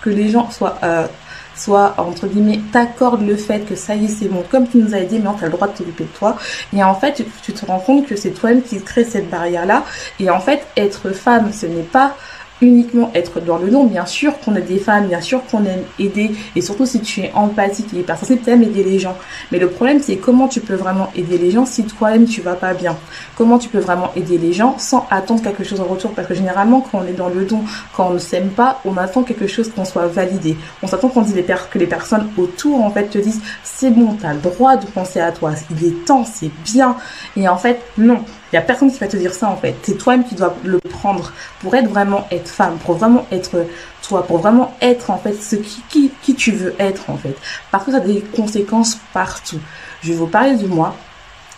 que 0.00 0.10
les 0.10 0.28
gens 0.28 0.48
soient 0.52 0.78
euh, 0.84 1.08
soit 1.56 1.94
entre 1.98 2.28
guillemets 2.28 2.60
t'accordent 2.72 3.26
le 3.26 3.36
fait 3.36 3.60
que 3.68 3.76
ça 3.76 3.94
y 3.94 4.06
est 4.06 4.08
c'est 4.08 4.28
bon 4.28 4.42
comme 4.50 4.66
tu 4.66 4.78
nous 4.78 4.94
as 4.94 5.00
aidé 5.00 5.18
maintenant 5.18 5.34
tu 5.34 5.44
as 5.44 5.48
le 5.48 5.52
droit 5.52 5.68
de 5.68 5.74
t'occuper 5.76 6.04
de 6.04 6.18
toi 6.18 6.38
et 6.74 6.82
en 6.82 6.94
fait 6.94 7.22
tu, 7.42 7.52
te 7.52 7.66
rends 7.66 7.78
compte 7.78 8.06
que 8.06 8.16
c'est 8.16 8.30
toi-même 8.30 8.62
qui 8.62 8.80
crée 8.80 9.04
cette 9.04 9.28
barrière 9.28 9.66
là 9.66 9.84
et 10.18 10.30
en 10.30 10.40
fait 10.40 10.66
être 10.78 11.10
femme 11.10 11.52
ce 11.52 11.66
n'est 11.66 11.82
pas 11.82 12.16
uniquement 12.62 13.10
être 13.14 13.40
dans 13.40 13.58
le 13.58 13.68
nom. 13.68 13.84
Bien 13.84 14.06
sûr 14.06 14.38
qu'on 14.40 14.56
a 14.56 14.60
des 14.60 14.78
femmes, 14.78 15.08
bien 15.08 15.20
sûr 15.20 15.44
qu'on 15.50 15.64
aime 15.66 15.82
aider, 15.98 16.30
et 16.56 16.62
surtout 16.62 16.86
si 16.86 17.00
tu 17.00 17.20
es 17.20 17.32
empathique 17.34 17.92
et 17.94 17.98
hypersensible, 17.98 18.40
tu 18.42 18.50
aimes 18.50 18.62
aider 18.62 18.84
les 18.84 18.98
gens. 18.98 19.16
Mais 19.50 19.58
le 19.58 19.68
problème, 19.68 20.00
c'est 20.00 20.16
comment 20.16 20.48
tu 20.48 20.60
peux 20.60 20.74
vraiment 20.74 21.08
aider 21.14 21.36
les 21.36 21.50
gens 21.50 21.66
si 21.66 21.84
toi-même 21.84 22.24
tu 22.24 22.40
vas 22.40 22.54
pas 22.54 22.72
bien? 22.72 22.96
Comment 23.36 23.58
tu 23.58 23.68
peux 23.68 23.80
vraiment 23.80 24.10
aider 24.16 24.38
les 24.38 24.52
gens 24.52 24.76
sans 24.78 25.06
attendre 25.10 25.42
quelque 25.42 25.64
chose 25.64 25.80
en 25.80 25.84
retour? 25.84 26.12
Parce 26.12 26.28
que 26.28 26.34
généralement, 26.34 26.80
quand 26.80 27.00
on 27.02 27.06
est 27.06 27.12
dans 27.12 27.28
le 27.28 27.44
don, 27.44 27.60
quand 27.94 28.08
on 28.08 28.14
ne 28.14 28.18
s'aime 28.18 28.48
pas, 28.48 28.80
on 28.84 28.96
attend 28.96 29.22
quelque 29.24 29.46
chose 29.46 29.70
qu'on 29.70 29.84
soit 29.84 30.06
validé. 30.06 30.56
On 30.82 30.86
s'attend 30.86 31.08
qu'on 31.08 31.22
dise 31.22 31.34
que 31.70 31.78
les 31.78 31.86
personnes 31.86 32.28
autour, 32.38 32.82
en 32.82 32.90
fait, 32.90 33.06
te 33.06 33.18
disent, 33.18 33.40
c'est 33.64 33.90
bon, 33.90 34.14
tu 34.14 34.24
as 34.24 34.34
le 34.34 34.40
droit 34.40 34.76
de 34.76 34.86
penser 34.86 35.20
à 35.20 35.32
toi. 35.32 35.52
Il 35.70 35.86
est 35.86 36.04
temps, 36.04 36.24
c'est 36.24 36.50
bien. 36.64 36.96
Et 37.36 37.48
en 37.48 37.56
fait, 37.56 37.80
non. 37.98 38.20
Il 38.52 38.56
y 38.56 38.58
a 38.58 38.62
personne 38.62 38.92
qui 38.92 38.98
va 38.98 39.08
te 39.08 39.16
dire 39.16 39.32
ça 39.32 39.48
en 39.48 39.56
fait. 39.56 39.74
C'est 39.82 39.96
toi-même 39.96 40.24
qui 40.24 40.34
dois 40.34 40.54
le 40.62 40.78
prendre 40.78 41.32
pour 41.60 41.74
être 41.74 41.88
vraiment 41.88 42.26
être 42.30 42.48
femme, 42.48 42.76
pour 42.84 42.96
vraiment 42.96 43.26
être 43.32 43.64
toi, 44.02 44.26
pour 44.26 44.38
vraiment 44.38 44.74
être 44.82 45.10
en 45.10 45.16
fait 45.16 45.32
ce 45.32 45.56
qui, 45.56 46.34
tu 46.34 46.52
veux 46.52 46.74
être 46.78 47.08
en 47.08 47.16
fait. 47.16 47.34
Parce 47.70 47.84
que 47.84 47.92
ça 47.92 47.96
a 47.96 48.00
des 48.00 48.20
conséquences 48.20 48.98
partout. 49.14 49.60
Je 50.02 50.08
vais 50.12 50.18
vous 50.18 50.26
parler 50.26 50.56
de 50.56 50.66
moi. 50.66 50.94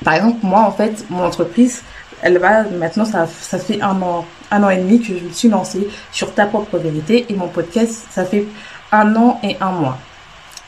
Par 0.04 0.14
exemple, 0.14 0.38
moi 0.42 0.60
en 0.60 0.70
fait, 0.70 1.04
mon 1.10 1.24
entreprise, 1.24 1.82
elle 2.22 2.38
va 2.38 2.62
maintenant, 2.62 3.04
ça, 3.04 3.26
ça 3.26 3.58
fait 3.58 3.80
un 3.82 4.00
an, 4.00 4.24
un 4.52 4.62
an 4.62 4.70
et 4.70 4.76
demi 4.76 5.00
que 5.00 5.18
je 5.18 5.24
me 5.24 5.32
suis 5.32 5.48
lancée 5.48 5.88
sur 6.12 6.32
ta 6.32 6.46
propre 6.46 6.78
vérité 6.78 7.26
et 7.28 7.34
mon 7.34 7.48
podcast, 7.48 8.06
ça 8.10 8.24
fait 8.24 8.46
un 8.92 9.16
an 9.16 9.40
et 9.42 9.56
un 9.60 9.72
mois. 9.72 9.98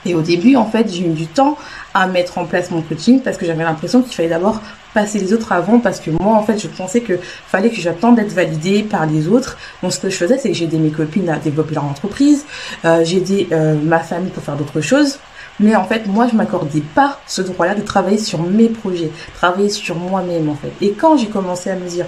Et 0.06 0.14
au 0.14 0.22
début, 0.22 0.56
en 0.56 0.66
fait, 0.66 0.92
j'ai 0.92 1.04
eu 1.04 1.10
du 1.10 1.26
temps 1.26 1.58
à 1.94 2.06
mettre 2.06 2.38
en 2.38 2.44
place 2.44 2.70
mon 2.70 2.80
coaching 2.80 3.20
parce 3.20 3.36
que 3.36 3.44
j'avais 3.44 3.64
l'impression 3.64 4.02
qu'il 4.02 4.14
fallait 4.14 4.28
d'abord 4.28 4.60
passer 4.94 5.18
les 5.18 5.32
autres 5.34 5.52
avant 5.52 5.78
parce 5.78 6.00
que 6.00 6.10
moi, 6.10 6.34
en 6.34 6.42
fait, 6.42 6.58
je 6.58 6.68
pensais 6.68 7.00
que 7.00 7.18
fallait 7.46 7.70
que 7.70 7.80
j'attende 7.80 8.16
d'être 8.16 8.32
validée 8.32 8.82
par 8.82 9.04
les 9.06 9.28
autres. 9.28 9.58
Donc, 9.82 9.92
ce 9.92 10.00
que 10.00 10.08
je 10.08 10.16
faisais, 10.16 10.38
c'est 10.38 10.48
que 10.48 10.54
j'ai 10.54 10.64
aidé 10.64 10.78
mes 10.78 10.90
copines 10.90 11.28
à 11.28 11.36
développer 11.36 11.74
leur 11.74 11.84
entreprise, 11.84 12.46
euh, 12.84 13.04
j'ai 13.04 13.18
aidé 13.18 13.48
euh, 13.52 13.74
ma 13.74 13.98
famille 13.98 14.30
pour 14.30 14.42
faire 14.42 14.56
d'autres 14.56 14.80
choses. 14.80 15.18
Mais 15.58 15.74
en 15.74 15.84
fait, 15.84 16.06
moi, 16.06 16.28
je 16.30 16.36
m'accordais 16.36 16.82
pas 16.94 17.20
ce 17.26 17.42
droit-là 17.42 17.74
de 17.74 17.82
travailler 17.82 18.18
sur 18.18 18.42
mes 18.42 18.68
projets, 18.68 19.10
travailler 19.34 19.70
sur 19.70 19.96
moi-même, 19.96 20.48
en 20.48 20.54
fait. 20.54 20.72
Et 20.80 20.92
quand 20.92 21.16
j'ai 21.16 21.28
commencé 21.28 21.70
à 21.70 21.76
me 21.76 21.88
dire, 21.88 22.06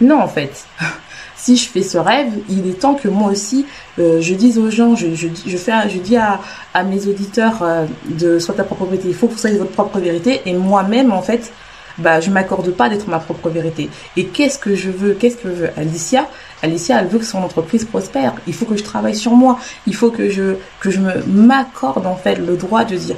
non, 0.00 0.20
en 0.20 0.28
fait, 0.28 0.64
si 1.36 1.56
je 1.56 1.68
fais 1.68 1.82
ce 1.82 1.98
rêve, 1.98 2.32
il 2.48 2.68
est 2.68 2.80
temps 2.80 2.94
que 2.94 3.08
moi 3.08 3.30
aussi, 3.30 3.66
euh, 3.98 4.20
je 4.20 4.34
dise 4.34 4.58
aux 4.58 4.70
gens, 4.70 4.94
je, 4.96 5.14
je, 5.14 5.56
fais, 5.56 5.72
je 5.88 5.98
dis 5.98 6.16
à, 6.16 6.40
à 6.74 6.82
mes 6.84 7.06
auditeurs 7.06 7.62
euh, 7.62 7.86
de 8.08 8.38
soit 8.38 8.54
ta 8.54 8.64
propre 8.64 8.84
vérité, 8.84 9.08
il 9.08 9.14
faut 9.14 9.26
que 9.26 9.32
vous 9.32 9.38
soyez 9.38 9.58
votre 9.58 9.72
propre 9.72 9.98
vérité. 9.98 10.42
Et 10.46 10.54
moi-même, 10.54 11.12
en 11.12 11.22
fait, 11.22 11.52
bah, 11.98 12.20
je 12.20 12.30
m'accorde 12.30 12.70
pas 12.70 12.88
d'être 12.88 13.08
ma 13.08 13.18
propre 13.18 13.48
vérité. 13.50 13.90
Et 14.16 14.26
qu'est-ce 14.26 14.58
que 14.58 14.74
je 14.74 14.90
veux 14.90 15.14
Qu'est-ce 15.14 15.36
que 15.36 15.48
veut 15.48 15.70
Alicia? 15.76 16.28
Alicia, 16.62 17.00
elle 17.00 17.08
veut 17.08 17.18
que 17.18 17.24
son 17.24 17.42
entreprise 17.42 17.84
prospère. 17.84 18.34
Il 18.46 18.54
faut 18.54 18.64
que 18.64 18.76
je 18.76 18.84
travaille 18.84 19.16
sur 19.16 19.32
moi. 19.32 19.58
Il 19.86 19.94
faut 19.94 20.10
que 20.10 20.30
je 20.30 20.56
que 20.80 20.90
je 20.90 21.00
me 21.00 21.22
m'accorde 21.26 22.06
en 22.06 22.16
fait 22.16 22.36
le 22.36 22.56
droit 22.56 22.84
de 22.84 22.96
dire 22.96 23.16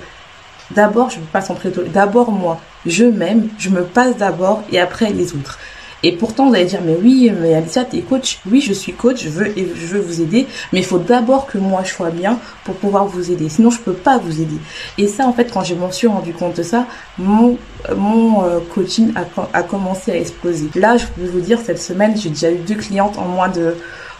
d'abord 0.71 1.11
je 1.11 1.19
me 1.19 1.25
passe 1.27 1.51
en 1.51 1.57
D'abord 1.93 2.33
moi, 2.33 2.61
je 2.87 3.05
m'aime, 3.05 3.49
je 3.59 3.69
me 3.69 3.85
passe 3.85 4.17
d'abord 4.17 4.63
et 4.73 4.81
après 4.81 5.11
les 5.11 5.35
autres. 5.35 5.59
Et 6.03 6.13
pourtant, 6.13 6.49
vous 6.49 6.55
allez 6.55 6.65
dire, 6.65 6.81
mais 6.85 6.97
oui, 7.01 7.33
mais 7.41 7.55
Alicia, 7.55 7.85
t'es 7.85 8.01
coach. 8.01 8.39
Oui, 8.51 8.61
je 8.61 8.73
suis 8.73 8.93
coach, 8.93 9.25
je 9.25 9.29
veux, 9.29 9.55
je 9.57 9.87
veux 9.87 10.01
vous 10.01 10.21
aider, 10.21 10.47
mais 10.73 10.81
il 10.81 10.85
faut 10.85 10.99
d'abord 10.99 11.47
que 11.47 11.59
moi 11.59 11.83
je 11.85 11.91
sois 11.91 12.11
bien 12.11 12.39
pour 12.65 12.75
pouvoir 12.77 13.07
vous 13.07 13.31
aider. 13.31 13.49
Sinon, 13.49 13.71
je 13.71 13.81
peux 13.81 13.93
pas 13.93 14.19
vous 14.19 14.41
aider. 14.41 14.57
Et 14.99 15.07
ça, 15.07 15.27
en 15.27 15.33
fait, 15.33 15.53
quand 15.53 15.63
je 15.63 15.75
m'en 15.75 15.91
suis 15.91 16.07
rendu 16.07 16.33
compte 16.33 16.57
de 16.57 16.63
ça, 16.63 16.87
mon, 17.19 17.59
mon 17.97 18.45
euh, 18.45 18.61
coaching 18.75 19.13
a, 19.15 19.25
a 19.53 19.63
commencé 19.63 20.13
à 20.13 20.17
exploser. 20.17 20.71
Là, 20.75 20.97
je 20.97 21.07
peux 21.07 21.27
vous 21.27 21.41
dire, 21.41 21.59
cette 21.63 21.81
semaine, 21.81 22.17
j'ai 22.17 22.31
déjà 22.31 22.51
eu 22.51 22.59
deux 22.59 22.77
clientes 22.77 23.19
en 23.19 23.27
moins 23.27 23.49
de 23.49 23.75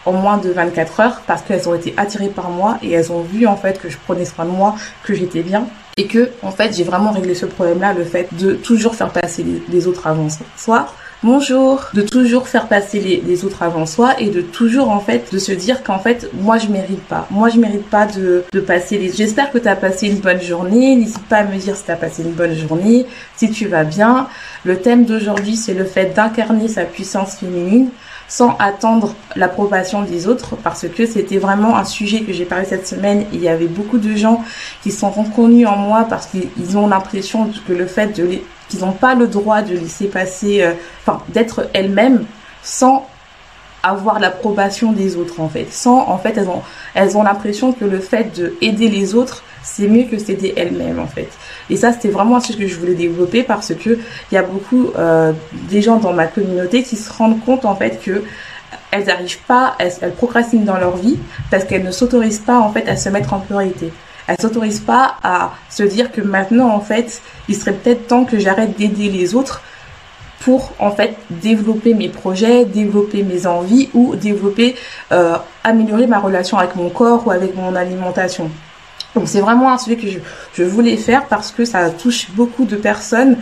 en 0.05 0.13
moins 0.13 0.37
de 0.37 0.49
24 0.49 0.99
heures 0.99 1.21
parce 1.27 1.41
qu'elles 1.41 1.69
ont 1.69 1.75
été 1.75 1.93
attirées 1.97 2.29
par 2.29 2.49
moi 2.49 2.77
et 2.81 2.91
elles 2.91 3.11
ont 3.11 3.21
vu 3.21 3.45
en 3.47 3.55
fait 3.55 3.79
que 3.79 3.89
je 3.89 3.97
prenais 3.97 4.25
soin 4.25 4.45
de 4.45 4.49
moi, 4.49 4.75
que 5.03 5.13
j'étais 5.13 5.43
bien 5.43 5.67
et 5.97 6.07
que 6.07 6.31
en 6.41 6.51
fait 6.51 6.75
j'ai 6.75 6.83
vraiment 6.83 7.11
réglé 7.11 7.35
ce 7.35 7.45
problème-là, 7.45 7.93
le 7.93 8.03
fait 8.03 8.27
de 8.33 8.53
toujours 8.53 8.95
faire 8.95 9.09
passer 9.09 9.45
les, 9.69 9.87
autres 9.87 10.07
avant 10.07 10.27
soi. 10.57 10.87
Bonjour, 11.23 11.83
de 11.93 12.01
toujours 12.01 12.47
faire 12.47 12.67
passer 12.67 12.99
les, 12.99 13.45
autres 13.45 13.61
avant 13.61 13.85
soi 13.85 14.19
et 14.19 14.31
de 14.31 14.41
toujours 14.41 14.89
en 14.89 14.99
fait 14.99 15.31
de 15.31 15.37
se 15.37 15.51
dire 15.51 15.83
qu'en 15.83 15.99
fait 15.99 16.27
moi 16.33 16.57
je 16.57 16.65
mérite 16.65 17.03
pas, 17.03 17.27
moi 17.29 17.49
je 17.49 17.59
mérite 17.59 17.87
pas 17.87 18.07
de, 18.07 18.43
de 18.51 18.59
passer 18.59 18.97
les. 18.97 19.13
J'espère 19.13 19.51
que 19.51 19.59
tu 19.59 19.67
as 19.67 19.75
passé 19.75 20.07
une 20.07 20.17
bonne 20.17 20.41
journée. 20.41 20.95
N'hésite 20.95 21.23
pas 21.27 21.37
à 21.37 21.43
me 21.43 21.55
dire 21.57 21.75
si 21.75 21.83
tu 21.83 21.91
as 21.91 21.95
passé 21.95 22.23
une 22.23 22.31
bonne 22.31 22.55
journée, 22.55 23.05
si 23.35 23.51
tu 23.51 23.67
vas 23.67 23.83
bien. 23.83 24.29
Le 24.63 24.79
thème 24.79 25.05
d'aujourd'hui 25.05 25.57
c'est 25.57 25.75
le 25.75 25.85
fait 25.85 26.15
d'incarner 26.15 26.67
sa 26.67 26.85
puissance 26.85 27.35
féminine 27.35 27.89
sans 28.27 28.55
attendre 28.57 29.13
l'approbation 29.35 30.01
des 30.01 30.27
autres 30.27 30.55
parce 30.55 30.87
que 30.87 31.05
c'était 31.05 31.37
vraiment 31.37 31.77
un 31.77 31.85
sujet 31.85 32.21
que 32.21 32.33
j'ai 32.33 32.45
parlé 32.45 32.65
cette 32.65 32.87
semaine. 32.87 33.25
Il 33.31 33.43
y 33.43 33.47
avait 33.47 33.67
beaucoup 33.67 33.99
de 33.99 34.15
gens 34.15 34.43
qui 34.81 34.89
sont 34.89 35.11
reconnus 35.11 35.67
en 35.67 35.75
moi 35.75 36.07
parce 36.09 36.25
qu'ils 36.25 36.77
ont 36.79 36.87
l'impression 36.87 37.51
que 37.67 37.73
le 37.73 37.85
fait 37.85 38.07
de 38.17 38.39
qu'ils 38.71 38.81
n'ont 38.81 38.93
pas 38.93 39.15
le 39.15 39.27
droit 39.27 39.61
de 39.61 39.75
laisser 39.75 40.07
passer, 40.07 40.63
euh, 40.63 40.73
enfin 41.01 41.21
d'être 41.29 41.69
elles-mêmes 41.73 42.25
sans 42.63 43.07
avoir 43.83 44.19
l'approbation 44.19 44.93
des 44.93 45.17
autres 45.17 45.41
en 45.41 45.49
fait. 45.49 45.67
Sans 45.71 46.07
en 46.07 46.17
fait 46.17 46.37
elles 46.37 46.47
ont 46.47 46.61
elles 46.93 47.17
ont 47.17 47.23
l'impression 47.23 47.73
que 47.73 47.85
le 47.85 47.99
fait 47.99 48.35
de 48.35 48.55
aider 48.61 48.87
les 48.87 49.13
autres 49.13 49.43
c'est 49.63 49.87
mieux 49.87 50.03
que 50.03 50.17
s'aider 50.17 50.53
elles-mêmes 50.55 50.99
en 50.99 51.07
fait. 51.07 51.29
Et 51.69 51.75
ça, 51.75 51.93
c'était 51.93 52.09
vraiment 52.09 52.37
un 52.37 52.39
sujet 52.39 52.59
que 52.59 52.67
je 52.67 52.79
voulais 52.79 52.95
développer 52.95 53.43
parce 53.43 53.73
que 53.75 53.99
il 54.31 54.35
y 54.35 54.37
a 54.37 54.43
beaucoup 54.43 54.91
euh, 54.97 55.33
des 55.69 55.81
gens 55.81 55.97
dans 55.97 56.13
ma 56.13 56.27
communauté 56.27 56.83
qui 56.83 56.95
se 56.95 57.11
rendent 57.11 57.43
compte 57.43 57.65
en 57.65 57.75
fait 57.75 58.01
que 58.01 58.23
elles 58.91 59.05
n'arrivent 59.05 59.43
pas, 59.47 59.75
elles, 59.79 59.93
elles, 60.01 60.13
procrastinent 60.13 60.65
dans 60.65 60.77
leur 60.77 60.97
vie 60.97 61.17
parce 61.49 61.65
qu'elles 61.65 61.83
ne 61.83 61.91
s'autorisent 61.91 62.39
pas 62.39 62.59
en 62.59 62.71
fait 62.71 62.87
à 62.87 62.95
se 62.95 63.09
mettre 63.09 63.33
en 63.33 63.39
priorité. 63.39 63.91
Elles 64.31 64.39
s'autorisent 64.39 64.79
pas 64.79 65.17
à 65.23 65.51
se 65.69 65.83
dire 65.83 66.09
que 66.09 66.21
maintenant 66.21 66.69
en 66.69 66.79
fait, 66.79 67.21
il 67.49 67.55
serait 67.55 67.73
peut-être 67.73 68.07
temps 68.07 68.23
que 68.23 68.39
j'arrête 68.39 68.77
d'aider 68.77 69.09
les 69.09 69.35
autres 69.35 69.61
pour 70.39 70.71
en 70.79 70.91
fait 70.91 71.17
développer 71.29 71.93
mes 71.93 72.07
projets, 72.07 72.63
développer 72.63 73.23
mes 73.23 73.45
envies 73.45 73.89
ou 73.93 74.15
développer, 74.15 74.75
euh, 75.11 75.35
améliorer 75.65 76.07
ma 76.07 76.19
relation 76.19 76.57
avec 76.57 76.77
mon 76.77 76.89
corps 76.89 77.27
ou 77.27 77.31
avec 77.31 77.57
mon 77.57 77.75
alimentation. 77.75 78.49
Donc 79.15 79.27
c'est 79.27 79.41
vraiment 79.41 79.73
un 79.73 79.77
sujet 79.77 79.97
que 79.97 80.07
je, 80.53 80.63
voulais 80.63 80.95
faire 80.95 81.25
parce 81.25 81.51
que 81.51 81.65
ça 81.65 81.89
touche 81.89 82.31
beaucoup 82.31 82.63
de 82.63 82.77
personnes 82.77 83.35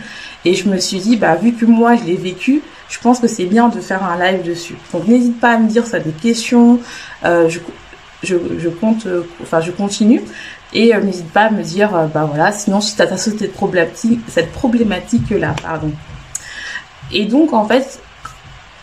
et 0.44 0.54
je 0.54 0.68
me 0.68 0.78
suis 0.78 0.98
dit 0.98 1.16
bah 1.16 1.36
vu 1.36 1.52
que 1.52 1.66
moi 1.66 1.94
je 1.94 2.02
l'ai 2.02 2.16
vécu, 2.16 2.62
je 2.88 2.98
pense 2.98 3.20
que 3.20 3.28
c'est 3.28 3.44
bien 3.44 3.68
de 3.68 3.80
faire 3.80 4.02
un 4.02 4.18
live 4.18 4.42
dessus. 4.42 4.74
Donc 4.92 5.06
n'hésite 5.06 5.38
pas 5.38 5.52
à 5.52 5.58
me 5.58 5.68
dire 5.68 5.86
ça 5.86 6.00
des 6.00 6.10
questions, 6.10 6.80
euh, 7.24 7.48
je, 8.22 8.68
compte, 8.68 9.06
euh, 9.06 9.22
enfin 9.42 9.60
je 9.60 9.70
continue. 9.70 10.22
Et 10.72 10.94
euh, 10.94 11.00
n'hésite 11.00 11.30
pas 11.30 11.42
à 11.42 11.50
me 11.50 11.62
dire 11.62 11.90
bah 12.14 12.28
voilà 12.30 12.52
sinon 12.52 12.80
si 12.80 12.94
tu 12.94 13.02
as 13.02 13.16
cette 13.16 13.52
problématique 13.52 14.20
cette 14.28 14.52
problématique 14.52 15.30
là 15.30 15.54
pardon. 15.62 15.90
Et 17.12 17.24
donc 17.24 17.52
en 17.52 17.64
fait 17.64 18.00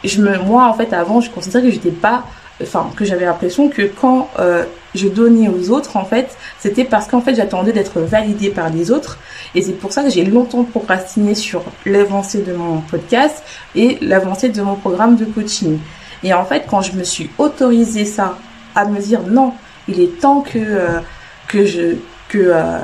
je 0.03 0.21
me 0.21 0.37
moi 0.39 0.67
en 0.67 0.73
fait 0.73 0.91
avant 0.93 1.21
je 1.21 1.29
considérais 1.29 1.63
que 1.63 1.71
j'étais 1.71 1.91
pas 1.91 2.25
enfin 2.61 2.89
que 2.95 3.05
j'avais 3.05 3.25
l'impression 3.25 3.69
que 3.69 3.83
quand 3.83 4.29
euh, 4.39 4.65
je 4.95 5.07
donnais 5.07 5.47
aux 5.47 5.69
autres 5.69 5.95
en 5.95 6.05
fait 6.05 6.35
c'était 6.59 6.83
parce 6.83 7.07
qu'en 7.07 7.21
fait 7.21 7.35
j'attendais 7.35 7.71
d'être 7.71 8.01
validée 8.01 8.49
par 8.49 8.69
les 8.69 8.91
autres. 8.91 9.17
Et 9.55 9.61
c'est 9.61 9.73
pour 9.73 9.93
ça 9.93 10.03
que 10.03 10.09
j'ai 10.09 10.25
longtemps 10.25 10.63
procrastiné 10.65 11.35
sur 11.35 11.63
l'avancée 11.85 12.41
de 12.41 12.53
mon 12.53 12.81
podcast 12.81 13.43
et 13.75 13.97
l'avancée 14.01 14.49
de 14.49 14.61
mon 14.61 14.75
programme 14.75 15.15
de 15.15 15.23
coaching. 15.23 15.79
Et 16.23 16.33
en 16.33 16.43
fait 16.43 16.65
quand 16.69 16.81
je 16.81 16.93
me 16.93 17.03
suis 17.03 17.29
autorisé 17.37 18.03
ça 18.03 18.37
me 18.85 18.99
dire 18.99 19.21
non 19.23 19.53
il 19.87 19.99
est 19.99 20.19
temps 20.19 20.41
que 20.41 20.59
euh, 20.59 20.99
que 21.47 21.65
je 21.65 21.95
que 22.29 22.39
euh, 22.39 22.79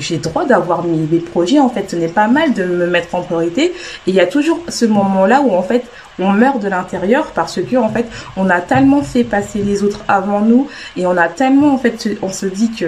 j'ai 0.00 0.18
droit 0.18 0.46
d'avoir 0.46 0.82
mes, 0.84 0.96
mes, 0.96 1.18
projets 1.18 1.58
en 1.60 1.68
fait. 1.68 1.90
Ce 1.90 1.96
n'est 1.96 2.08
pas 2.08 2.28
mal 2.28 2.54
de 2.54 2.64
me 2.64 2.86
mettre 2.86 3.14
en 3.14 3.22
priorité. 3.22 3.64
Et 3.66 3.72
il 4.06 4.14
y 4.14 4.20
a 4.20 4.26
toujours 4.26 4.60
ce 4.68 4.86
moment 4.86 5.26
là 5.26 5.42
où 5.42 5.54
en 5.54 5.62
fait 5.62 5.84
on 6.18 6.30
meurt 6.30 6.60
de 6.62 6.68
l'intérieur 6.68 7.32
parce 7.34 7.60
que 7.60 7.76
en 7.76 7.90
fait 7.90 8.06
on 8.36 8.48
a 8.48 8.60
tellement 8.60 9.02
fait 9.02 9.24
passer 9.24 9.62
les 9.62 9.82
autres 9.82 10.00
avant 10.08 10.40
nous 10.40 10.68
et 10.96 11.06
on 11.06 11.16
a 11.16 11.28
tellement 11.28 11.74
en 11.74 11.78
fait 11.78 12.08
on 12.22 12.30
se 12.30 12.46
dit 12.46 12.70
que 12.72 12.86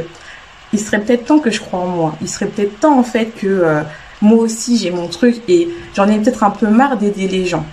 il 0.72 0.78
serait 0.78 1.00
peut-être 1.00 1.26
temps 1.26 1.38
que 1.38 1.50
je 1.50 1.60
crois 1.60 1.80
en 1.80 1.88
moi. 1.88 2.16
Il 2.20 2.28
serait 2.28 2.46
peut-être 2.46 2.80
temps 2.80 2.98
en 2.98 3.02
fait 3.02 3.26
que 3.26 3.46
euh, 3.46 3.82
moi 4.22 4.38
aussi 4.38 4.78
j'ai 4.78 4.90
mon 4.90 5.08
truc 5.08 5.42
et 5.48 5.68
j'en 5.94 6.08
ai 6.08 6.18
peut-être 6.18 6.42
un 6.44 6.50
peu 6.50 6.68
marre 6.68 6.96
d'aider 6.96 7.28
les 7.28 7.44
gens. 7.44 7.64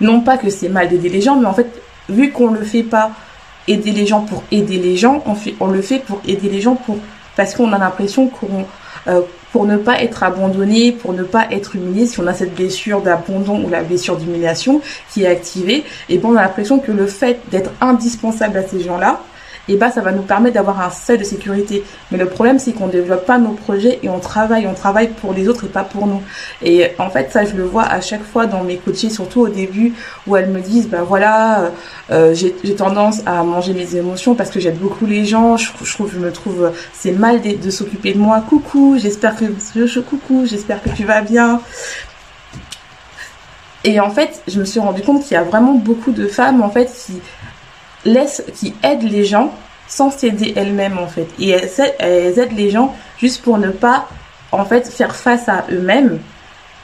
Non 0.00 0.20
pas 0.20 0.36
que 0.36 0.50
c'est 0.50 0.68
mal 0.68 0.88
d'aider 0.88 1.08
les 1.08 1.22
gens 1.22 1.36
mais 1.36 1.46
en 1.46 1.54
fait 1.54 1.70
vu 2.10 2.30
qu'on 2.32 2.50
le 2.50 2.62
fait 2.62 2.82
pas 2.82 3.12
aider 3.68 3.92
les 3.92 4.06
gens 4.06 4.22
pour 4.22 4.42
aider 4.50 4.78
les 4.78 4.96
gens 4.96 5.22
on 5.60 5.66
le 5.68 5.82
fait 5.82 5.98
pour 5.98 6.20
aider 6.26 6.48
les 6.48 6.60
gens 6.60 6.74
pour 6.74 6.98
parce 7.36 7.54
qu'on 7.54 7.72
a 7.72 7.78
l'impression 7.78 8.26
qu'on 8.28 8.66
euh, 9.06 9.22
pour 9.52 9.66
ne 9.66 9.76
pas 9.76 10.00
être 10.00 10.22
abandonné, 10.22 10.92
pour 10.92 11.12
ne 11.12 11.22
pas 11.22 11.46
être 11.50 11.74
humilié, 11.74 12.06
si 12.06 12.20
on 12.20 12.26
a 12.26 12.34
cette 12.34 12.54
blessure 12.54 13.00
d'abandon 13.00 13.64
ou 13.64 13.68
la 13.68 13.82
blessure 13.82 14.16
d'humiliation 14.16 14.80
qui 15.12 15.24
est 15.24 15.26
activée, 15.26 15.84
et 16.08 16.18
bon, 16.18 16.34
on 16.34 16.36
a 16.36 16.42
l'impression 16.42 16.78
que 16.78 16.92
le 16.92 17.06
fait 17.06 17.40
d'être 17.50 17.70
indispensable 17.80 18.58
à 18.58 18.62
ces 18.62 18.80
gens-là, 18.80 19.20
et 19.68 19.76
bah 19.76 19.90
ça 19.90 20.00
va 20.00 20.12
nous 20.12 20.22
permettre 20.22 20.54
d'avoir 20.54 20.80
un 20.80 20.90
seuil 20.90 21.18
de 21.18 21.24
sécurité. 21.24 21.84
Mais 22.10 22.18
le 22.18 22.26
problème 22.26 22.58
c'est 22.58 22.72
qu'on 22.72 22.88
développe 22.88 23.26
pas 23.26 23.38
nos 23.38 23.52
projets 23.52 24.00
et 24.02 24.08
on 24.08 24.18
travaille, 24.18 24.66
on 24.66 24.74
travaille 24.74 25.08
pour 25.08 25.32
les 25.32 25.48
autres 25.48 25.64
et 25.64 25.68
pas 25.68 25.84
pour 25.84 26.06
nous. 26.06 26.22
Et 26.62 26.88
en 26.98 27.10
fait 27.10 27.30
ça 27.30 27.44
je 27.44 27.54
le 27.56 27.64
vois 27.64 27.84
à 27.84 28.00
chaque 28.00 28.24
fois 28.24 28.46
dans 28.46 28.64
mes 28.64 28.76
coachés, 28.76 29.10
surtout 29.10 29.40
au 29.40 29.48
début 29.48 29.94
où 30.26 30.36
elles 30.36 30.50
me 30.50 30.60
disent 30.60 30.88
bah 30.88 31.02
voilà 31.06 31.60
euh, 31.60 31.70
euh, 32.10 32.34
j'ai 32.34 32.74
tendance 32.74 33.20
à 33.26 33.42
manger 33.42 33.74
mes 33.74 33.96
émotions 33.96 34.34
parce 34.34 34.50
que 34.50 34.60
j'aide 34.60 34.78
beaucoup 34.78 35.06
les 35.06 35.24
gens. 35.24 35.56
Je, 35.56 35.72
trouve 35.92 36.10
je 36.12 36.18
me 36.18 36.32
trouve 36.32 36.72
c'est 36.92 37.12
mal 37.12 37.40
de, 37.40 37.70
s'occuper 37.70 38.12
de 38.12 38.18
moi. 38.18 38.42
Coucou, 38.48 38.96
j'espère 38.98 39.36
que 39.36 39.44
coucou, 40.00 40.46
j'espère 40.46 40.82
que 40.82 40.90
tu 40.90 41.04
vas 41.04 41.22
bien. 41.22 41.60
Et 43.84 43.98
en 43.98 44.10
fait, 44.10 44.42
je 44.46 44.60
me 44.60 44.64
suis 44.64 44.80
rendu 44.80 45.02
compte 45.02 45.22
qu'il 45.22 45.32
y 45.32 45.36
a 45.36 45.42
vraiment 45.42 45.74
beaucoup 45.74 46.12
de 46.12 46.26
femmes 46.26 46.62
en 46.62 46.70
fait 46.70 46.86
qui 46.86 47.20
laisse, 48.04 48.42
qui 48.54 48.74
aide 48.82 49.02
les 49.02 49.24
gens 49.24 49.52
sans 49.88 50.10
s'aider 50.10 50.52
elles-mêmes 50.56 50.98
en 50.98 51.06
fait. 51.08 51.26
Et 51.38 51.50
elles, 51.50 52.38
aident 52.38 52.56
les 52.56 52.70
gens 52.70 52.94
juste 53.18 53.42
pour 53.42 53.58
ne 53.58 53.70
pas 53.70 54.08
en 54.52 54.64
fait 54.64 54.88
faire 54.88 55.14
face 55.14 55.48
à 55.48 55.64
eux-mêmes 55.70 56.18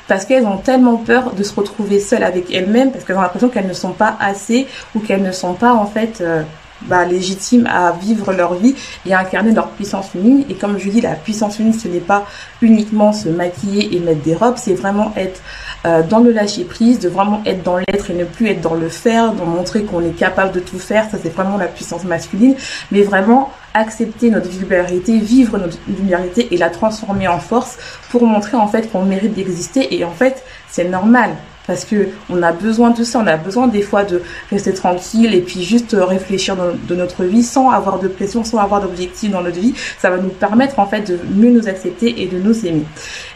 parce 0.08 0.25
qu'elles 0.25 0.46
ont 0.46 0.58
tellement 0.58 0.96
peur 0.96 1.32
de 1.32 1.42
se 1.42 1.54
retrouver 1.54 1.99
seules 1.99 2.23
avec 2.23 2.52
elles-mêmes 2.52 2.92
parce 2.92 3.04
qu'elles 3.04 3.16
ont 3.16 3.23
l'impression 3.23 3.49
qu'elles 3.49 3.66
ne 3.66 3.73
sont 3.73 3.92
pas 3.92 4.16
assez 4.20 4.66
ou 4.94 5.00
qu'elles 5.00 5.23
ne 5.23 5.32
sont 5.32 5.54
pas 5.54 5.73
en 5.73 5.87
fait 5.87 6.20
euh, 6.20 6.42
bah, 6.82 7.04
légitimes 7.04 7.66
à 7.66 7.92
vivre 7.92 8.32
leur 8.32 8.54
vie 8.54 8.75
et 9.06 9.14
à 9.14 9.20
incarner 9.20 9.52
leur 9.52 9.70
puissance 9.70 10.08
féminine. 10.08 10.44
Et 10.49 10.54
comme 10.54 10.78
je 10.78 10.88
dis, 10.90 11.00
la 11.00 11.14
puissance 11.14 11.56
féminine, 11.56 11.78
ce 11.78 11.88
n'est 11.88 12.00
pas 12.00 12.26
uniquement 12.61 13.12
se 13.12 13.28
maquiller 13.28 13.96
et 13.96 14.00
mettre 14.00 14.23
des 14.23 14.35
robes, 14.35 14.56
c'est 14.56 14.75
vraiment 14.75 15.12
être 15.16 15.40
euh, 15.87 16.02
dans 16.02 16.19
le 16.19 16.33
lâcher 16.33 16.64
prise, 16.64 16.99
de 16.99 17.09
vraiment 17.09 17.43
être 17.47 17.62
dans 17.62 17.76
l'être 17.76 18.11
et 18.11 18.14
ne 18.14 18.25
plus 18.25 18.49
être 18.49 18.61
dans 18.61 18.75
le 18.75 18.88
faire, 18.88 19.33
de 19.33 19.43
montrer 19.43 19.85
qu'on 19.85 20.02
est 20.02 20.16
capable 20.16 20.52
de 20.52 20.61
tout 20.61 20.78
faire. 20.78 21.09
Ça, 21.11 21.19
c'est 21.23 21.33
vraiment 21.33 21.57
la 21.57 21.66
puissance 21.66 22.05
masculine, 22.05 22.57
mais 22.90 23.02
vraiment 23.02 23.52
accepter 23.73 24.31
notre 24.31 24.49
vulnérabilité, 24.49 25.19
vivre 25.19 25.59
notre 25.59 25.78
vulnérabilité 25.87 26.49
et 26.52 26.57
la 26.57 26.71
transformer 26.71 27.28
en 27.28 27.38
force 27.38 27.78
pour 28.11 28.26
montrer 28.26 28.57
en 28.57 28.66
fait 28.66 28.90
qu'on 28.90 29.05
mérite 29.05 29.35
d'exister. 29.35 29.95
Et 29.95 30.05
en 30.05 30.11
fait, 30.11 30.43
c'est 30.69 30.88
normal 30.88 31.31
parce 31.66 31.85
que 31.85 32.08
on 32.30 32.42
a 32.42 32.52
besoin 32.52 32.90
de 32.90 33.04
ça, 33.04 33.18
on 33.18 33.26
a 33.26 33.37
besoin 33.37 33.66
des 33.66 33.82
fois 33.82 34.04
de 34.04 34.23
rester 34.50 34.73
tranquille 34.73 35.35
et 35.35 35.40
puis 35.40 35.62
juste 35.62 35.96
réfléchir 35.99 36.56
de 36.56 36.94
notre 36.94 37.25
vie 37.25 37.42
sans 37.42 37.70
avoir 37.70 37.99
de 37.99 38.08
pression, 38.08 38.44
sans 38.44 38.58
avoir 38.58 38.80
d'objectif 38.80 39.30
dans 39.30 39.42
notre 39.42 39.58
vie. 39.58 39.75
Ça 39.99 40.11
va 40.11 40.18
nous 40.18 40.28
permettre 40.28 40.78
en 40.78 40.87
fait 40.87 41.02
de 41.02 41.18
mieux 41.35 41.50
nous 41.50 41.68
accepter 41.68 42.23
et 42.23 42.26
de 42.26 42.38
nous 42.38 42.66
aimer. 42.66 42.85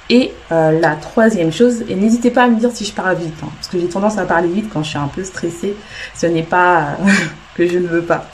Et 0.09 0.33
euh, 0.51 0.79
la 0.81 0.97
troisième 0.97 1.53
chose, 1.53 1.85
et 1.89 1.95
n'hésitez 1.95 2.31
pas 2.31 2.45
à 2.45 2.49
me 2.49 2.59
dire 2.59 2.71
si 2.73 2.85
je 2.85 2.93
parle 2.93 3.17
vite, 3.17 3.35
hein, 3.45 3.49
parce 3.55 3.69
que 3.69 3.79
j'ai 3.79 3.89
tendance 3.89 4.19
à 4.19 4.25
parler 4.25 4.49
vite 4.49 4.69
quand 4.73 4.83
je 4.83 4.89
suis 4.91 4.99
un 4.99 5.09
peu 5.09 5.23
stressée. 5.23 5.77
Ce 6.17 6.27
n'est 6.27 6.43
pas 6.43 6.97
que 7.55 7.67
je 7.67 7.79
ne 7.79 7.87
veux 7.87 8.03
pas. 8.03 8.29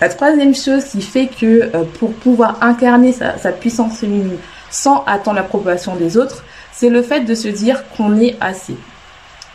La 0.00 0.08
troisième 0.08 0.54
chose 0.54 0.84
qui 0.84 1.02
fait 1.02 1.26
que 1.26 1.70
euh, 1.74 1.84
pour 1.98 2.12
pouvoir 2.12 2.58
incarner 2.62 3.12
sa, 3.12 3.38
sa 3.38 3.52
puissance 3.52 3.98
féminine 3.98 4.36
sans 4.70 5.02
attendre 5.06 5.36
l'approbation 5.36 5.96
des 5.96 6.16
autres, 6.16 6.44
c'est 6.72 6.90
le 6.90 7.02
fait 7.02 7.20
de 7.20 7.34
se 7.34 7.48
dire 7.48 7.82
qu'on 7.96 8.18
est 8.20 8.36
assez 8.40 8.76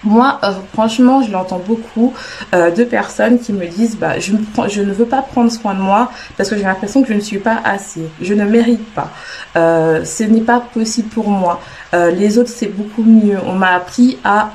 moi, 0.06 0.40
euh, 0.44 0.52
franchement, 0.74 1.24
je 1.24 1.32
l'entends 1.32 1.62
beaucoup 1.66 2.14
euh, 2.54 2.70
de 2.70 2.84
personnes 2.84 3.40
qui 3.40 3.52
me 3.54 3.66
disent 3.66 3.98
bah, 3.98 4.20
je, 4.20 4.32
ne 4.34 4.94
veux 4.94 5.06
pas 5.06 5.22
prendre 5.22 5.52
soin 5.52 5.74
de 5.74 5.80
moi 5.80 6.12
parce 6.38 6.50
que 6.50 6.56
j'ai 6.56 6.64
l'impression 6.64 7.02
que 7.02 7.10
je 7.10 7.14
ne 7.14 7.20
suis 7.20 7.40
pas 7.40 7.60
assez, 7.64 8.08
je 8.22 8.34
ne 8.34 8.46
mérite 8.46 8.94
pas, 8.94 9.10
euh, 9.56 10.06
ce 10.06 10.24
n'est 10.24 10.42
pas 10.42 10.60
possible 10.60 11.10
pour 11.10 11.30
moi. 11.30 11.60
les 11.94 12.38
autres, 12.38 12.50
c'est 12.50 12.68
beaucoup 12.68 13.04
mieux. 13.04 13.38
On 13.48 13.54
m'a 13.54 13.72
appris 13.72 14.18
à 14.26 14.52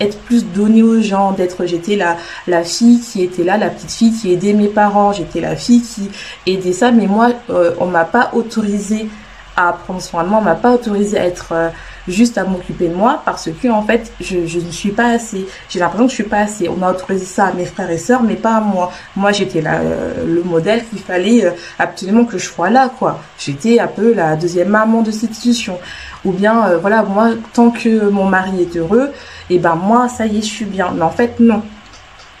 être 0.00 0.18
plus 0.20 0.46
donné 0.46 0.82
aux 0.82 1.02
gens, 1.02 1.32
d'être. 1.32 1.66
J'étais 1.66 1.94
la, 1.94 2.16
la 2.46 2.64
fille 2.64 3.00
qui 3.00 3.22
était 3.22 3.44
là, 3.44 3.58
la 3.58 3.68
petite 3.68 3.90
fille 3.90 4.12
qui 4.12 4.32
aidait 4.32 4.54
mes 4.54 4.68
parents, 4.68 5.12
j'étais 5.12 5.40
la 5.40 5.56
fille 5.56 5.82
qui 5.82 6.10
aidait 6.46 6.72
ça, 6.72 6.90
mais 6.90 7.06
moi, 7.06 7.32
on 7.78 7.86
m'a 7.86 8.06
pas 8.06 8.30
autorisé 8.32 9.10
à 9.56 9.74
prendre 9.74 10.00
soin 10.00 10.24
de 10.24 10.30
moi, 10.30 10.38
on 10.38 10.44
m'a 10.44 10.54
pas 10.54 10.72
autorisé 10.72 11.18
à 11.18 11.26
être 11.26 11.52
juste 12.08 12.38
à 12.38 12.44
m'occuper 12.44 12.88
de 12.88 12.94
moi 12.94 13.22
parce 13.24 13.48
que 13.50 13.68
en 13.68 13.82
fait 13.82 14.12
je, 14.20 14.46
je 14.46 14.58
ne 14.58 14.70
suis 14.70 14.90
pas 14.90 15.08
assez. 15.10 15.46
J'ai 15.68 15.78
l'impression 15.78 16.06
que 16.06 16.10
je 16.10 16.14
suis 16.14 16.24
pas 16.24 16.40
assez. 16.40 16.68
On 16.68 16.82
a 16.82 16.90
autorisé 16.90 17.24
ça 17.24 17.46
à 17.46 17.52
mes 17.52 17.64
frères 17.64 17.90
et 17.90 17.98
sœurs, 17.98 18.22
mais 18.22 18.36
pas 18.36 18.56
à 18.56 18.60
moi. 18.60 18.92
Moi 19.16 19.32
j'étais 19.32 19.60
là 19.60 19.80
euh, 19.80 20.24
le 20.26 20.42
modèle 20.42 20.84
qu'il 20.86 21.00
fallait 21.00 21.44
euh, 21.44 21.50
absolument 21.78 22.24
que 22.24 22.38
je 22.38 22.46
sois 22.46 22.70
là 22.70 22.90
quoi. 22.98 23.20
J'étais 23.38 23.78
un 23.78 23.88
peu 23.88 24.14
la 24.14 24.36
deuxième 24.36 24.68
maman 24.68 25.02
de 25.02 25.10
cette 25.10 25.30
institution. 25.30 25.78
Ou 26.24 26.32
bien 26.32 26.68
euh, 26.68 26.78
voilà 26.78 27.02
moi 27.02 27.30
tant 27.52 27.70
que 27.70 28.08
mon 28.10 28.24
mari 28.24 28.62
est 28.62 28.76
heureux, 28.76 29.10
et 29.48 29.56
eh 29.56 29.58
ben 29.58 29.74
moi 29.74 30.08
ça 30.08 30.26
y 30.26 30.38
est 30.38 30.42
je 30.42 30.46
suis 30.46 30.64
bien. 30.64 30.92
Mais 30.94 31.02
en 31.02 31.10
fait 31.10 31.40
non 31.40 31.62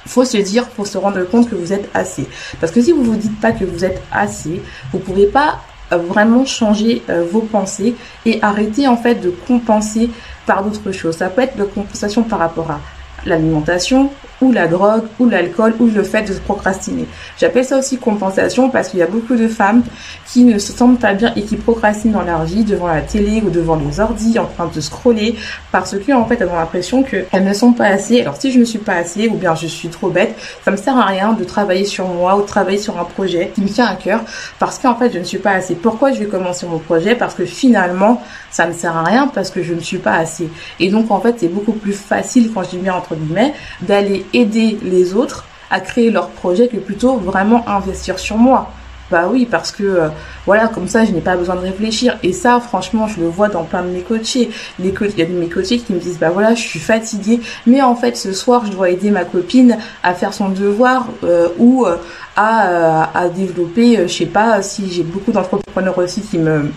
faut 0.06 0.24
se 0.24 0.38
dire, 0.38 0.66
faut 0.76 0.84
se 0.84 0.98
rendre 0.98 1.22
compte 1.24 1.48
que 1.48 1.54
vous 1.54 1.72
êtes 1.72 1.88
assez. 1.94 2.26
Parce 2.60 2.72
que 2.72 2.80
si 2.82 2.92
vous 2.92 3.04
vous 3.04 3.16
dites 3.16 3.38
pas 3.40 3.52
que 3.52 3.64
vous 3.64 3.84
êtes 3.84 4.02
assez, 4.10 4.62
vous 4.92 4.98
pouvez 4.98 5.26
pas 5.26 5.60
vraiment 5.96 6.44
changer 6.44 7.02
euh, 7.08 7.24
vos 7.30 7.40
pensées 7.40 7.94
et 8.24 8.38
arrêter 8.42 8.86
en 8.88 8.96
fait 8.96 9.16
de 9.16 9.30
compenser 9.30 10.10
par 10.46 10.64
d'autres 10.64 10.92
choses. 10.92 11.16
Ça 11.16 11.28
peut 11.28 11.42
être 11.42 11.56
de 11.56 11.64
compensation 11.64 12.22
par 12.22 12.38
rapport 12.38 12.70
à 12.70 12.80
l'alimentation, 13.26 14.10
ou 14.40 14.52
la 14.52 14.66
drogue, 14.66 15.04
ou 15.18 15.28
l'alcool, 15.28 15.74
ou 15.80 15.86
le 15.86 16.02
fait 16.02 16.22
de 16.22 16.32
procrastiner. 16.40 17.06
J'appelle 17.38 17.64
ça 17.64 17.78
aussi 17.78 17.98
compensation 17.98 18.70
parce 18.70 18.88
qu'il 18.88 19.00
y 19.00 19.02
a 19.02 19.06
beaucoup 19.06 19.36
de 19.36 19.48
femmes 19.48 19.82
qui 20.26 20.44
ne 20.44 20.58
se 20.58 20.72
sentent 20.72 21.00
pas 21.00 21.14
bien 21.14 21.32
et 21.36 21.42
qui 21.42 21.56
procrastinent 21.56 22.12
dans 22.12 22.22
leur 22.22 22.44
vie 22.44 22.64
devant 22.64 22.86
la 22.86 23.00
télé 23.00 23.42
ou 23.44 23.50
devant 23.50 23.76
les 23.76 24.00
ordi 24.00 24.38
en 24.38 24.46
train 24.46 24.70
de 24.72 24.80
scroller 24.80 25.36
parce 25.72 25.96
que 25.96 26.12
en 26.12 26.24
fait 26.24 26.40
elles 26.40 26.48
ont 26.48 26.56
l'impression 26.56 27.02
qu'elles 27.02 27.44
ne 27.44 27.52
sont 27.52 27.72
pas 27.72 27.86
assez. 27.86 28.20
Alors 28.20 28.36
si 28.36 28.50
je 28.52 28.58
ne 28.58 28.64
suis 28.64 28.78
pas 28.78 28.94
assez 28.94 29.28
ou 29.28 29.34
bien 29.34 29.54
je 29.54 29.66
suis 29.66 29.88
trop 29.88 30.08
bête, 30.08 30.34
ça 30.64 30.70
me 30.70 30.76
sert 30.76 30.96
à 30.96 31.06
rien 31.06 31.32
de 31.32 31.44
travailler 31.44 31.84
sur 31.84 32.06
moi 32.08 32.36
ou 32.36 32.42
de 32.42 32.46
travailler 32.46 32.78
sur 32.78 32.98
un 32.98 33.04
projet 33.04 33.52
qui 33.54 33.60
me 33.60 33.68
tient 33.68 33.86
à 33.86 33.94
cœur 33.94 34.20
parce 34.58 34.78
qu'en 34.78 34.94
fait 34.94 35.12
je 35.12 35.18
ne 35.18 35.24
suis 35.24 35.38
pas 35.38 35.52
assez. 35.52 35.74
Pourquoi 35.74 36.12
je 36.12 36.20
vais 36.20 36.26
commencer 36.26 36.66
mon 36.66 36.78
projet? 36.78 37.14
Parce 37.14 37.34
que 37.34 37.44
finalement 37.44 38.22
ça 38.50 38.66
ne 38.66 38.72
sert 38.72 38.96
à 38.96 39.04
rien 39.04 39.28
parce 39.28 39.50
que 39.50 39.62
je 39.62 39.74
ne 39.74 39.80
suis 39.80 39.98
pas 39.98 40.14
assez. 40.14 40.48
Et 40.78 40.88
donc 40.88 41.10
en 41.10 41.20
fait 41.20 41.36
c'est 41.38 41.48
beaucoup 41.48 41.72
plus 41.72 41.92
facile 41.92 42.50
quand 42.52 42.62
je 42.64 42.70
dis 42.70 42.78
bien 42.78 42.94
entre 42.94 43.14
guillemets 43.14 43.54
d'aller 43.82 44.24
aider 44.32 44.78
les 44.82 45.14
autres 45.14 45.44
à 45.70 45.80
créer 45.80 46.10
leur 46.10 46.28
projet 46.28 46.68
que 46.68 46.76
plutôt 46.76 47.16
vraiment 47.16 47.68
investir 47.68 48.18
sur 48.18 48.36
moi. 48.36 48.70
Bah 49.10 49.28
oui, 49.28 49.46
parce 49.50 49.72
que 49.72 49.82
euh, 49.82 50.08
voilà, 50.46 50.68
comme 50.68 50.86
ça, 50.86 51.04
je 51.04 51.10
n'ai 51.10 51.20
pas 51.20 51.36
besoin 51.36 51.56
de 51.56 51.60
réfléchir. 51.60 52.16
Et 52.22 52.32
ça, 52.32 52.60
franchement, 52.60 53.08
je 53.08 53.20
le 53.20 53.26
vois 53.26 53.48
dans 53.48 53.64
plein 53.64 53.82
de 53.82 53.88
mes 53.88 54.02
coachés. 54.02 54.50
Les 54.78 54.94
il 55.00 55.18
y 55.18 55.22
a 55.22 55.26
de 55.26 55.32
mes 55.32 55.48
coachés 55.48 55.78
qui 55.78 55.92
me 55.92 55.98
disent, 55.98 56.18
bah 56.18 56.30
voilà, 56.30 56.54
je 56.54 56.60
suis 56.60 56.78
fatiguée, 56.78 57.40
mais 57.66 57.82
en 57.82 57.96
fait, 57.96 58.16
ce 58.16 58.32
soir, 58.32 58.64
je 58.66 58.70
dois 58.70 58.88
aider 58.90 59.10
ma 59.10 59.24
copine 59.24 59.78
à 60.04 60.14
faire 60.14 60.32
son 60.32 60.48
devoir 60.48 61.08
euh, 61.24 61.48
ou 61.58 61.86
euh, 61.86 61.96
à, 62.36 63.10
à 63.18 63.28
développer, 63.28 64.06
je 64.06 64.12
sais 64.12 64.26
pas, 64.26 64.62
si 64.62 64.90
j'ai 64.92 65.02
beaucoup 65.02 65.32
d'entrepreneurs 65.32 65.98
aussi 65.98 66.20
qui 66.20 66.38
me 66.38 66.70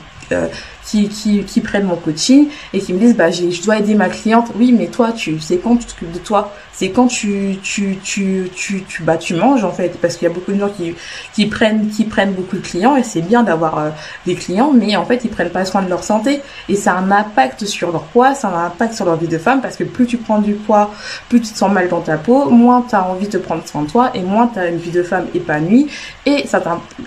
qui, 0.85 1.07
qui, 1.09 1.43
qui, 1.43 1.61
prennent 1.61 1.85
mon 1.85 1.95
coaching 1.95 2.47
et 2.73 2.79
qui 2.79 2.93
me 2.93 2.99
disent 2.99 3.15
bah 3.15 3.31
je 3.31 3.63
dois 3.63 3.77
aider 3.77 3.95
ma 3.95 4.09
cliente. 4.09 4.51
Oui 4.55 4.71
mais 4.71 4.87
toi 4.87 5.11
tu 5.11 5.39
sais 5.39 5.57
quand 5.57 5.77
tu 5.77 5.85
t'occupes 5.85 6.11
de 6.11 6.19
toi? 6.19 6.53
C'est 6.73 6.89
quand 6.89 7.07
tu 7.07 7.57
tu, 7.61 7.97
tu 8.03 8.49
tu 8.55 8.83
tu 8.83 9.03
bah 9.03 9.17
tu 9.17 9.35
manges 9.35 9.63
en 9.63 9.71
fait. 9.71 9.99
Parce 10.01 10.17
qu'il 10.17 10.27
y 10.27 10.31
a 10.31 10.33
beaucoup 10.33 10.51
de 10.51 10.59
gens 10.59 10.69
qui 10.69 10.95
qui 11.33 11.45
prennent 11.45 11.89
qui 11.89 12.05
prennent 12.05 12.33
beaucoup 12.33 12.57
de 12.57 12.61
clients 12.61 12.95
et 12.95 13.03
c'est 13.03 13.21
bien 13.21 13.43
d'avoir 13.43 13.77
euh, 13.77 13.89
des 14.25 14.35
clients 14.35 14.71
mais 14.73 14.95
en 14.95 15.05
fait 15.05 15.23
ils 15.23 15.29
prennent 15.29 15.51
pas 15.51 15.65
soin 15.65 15.81
de 15.81 15.89
leur 15.89 16.03
santé. 16.03 16.41
Et 16.69 16.75
ça 16.75 16.93
a 16.93 16.97
un 16.97 17.11
impact 17.11 17.65
sur 17.65 17.91
leur 17.91 18.03
poids 18.03 18.33
ça 18.33 18.49
a 18.49 18.51
un 18.51 18.65
impact 18.67 18.95
sur 18.95 19.05
leur 19.05 19.17
vie 19.17 19.27
de 19.27 19.37
femme 19.37 19.61
parce 19.61 19.77
que 19.77 19.83
plus 19.83 20.07
tu 20.07 20.17
prends 20.17 20.39
du 20.39 20.53
poids 20.53 20.91
plus 21.29 21.41
tu 21.41 21.51
te 21.53 21.57
sens 21.57 21.71
mal 21.71 21.89
dans 21.89 22.01
ta 22.01 22.17
peau 22.17 22.49
moins 22.49 22.85
tu 22.87 22.95
as 22.95 23.07
envie 23.07 23.27
de 23.27 23.37
prendre 23.37 23.65
soin 23.67 23.83
de 23.83 23.89
toi 23.89 24.11
et 24.13 24.21
moins 24.21 24.47
tu 24.47 24.59
as 24.59 24.67
une 24.67 24.77
vie 24.77 24.91
de 24.91 25.03
femme 25.03 25.27
épanouie. 25.33 25.87
Et 26.25 26.47
ça 26.47 26.61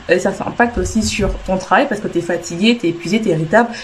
et 0.08 0.18
ça 0.18 0.32
s'impacte 0.32 0.78
aussi 0.78 1.02
sur 1.02 1.32
ton 1.46 1.56
travail 1.56 1.86
parce 1.88 2.00
que 2.00 2.08
tu 2.08 2.18
es 2.18 2.22
fatigué, 2.22 2.76
tu 2.78 2.86
es 2.86 2.90
épuisé, 2.90 3.20
tu 3.20 3.30
es 3.30 3.34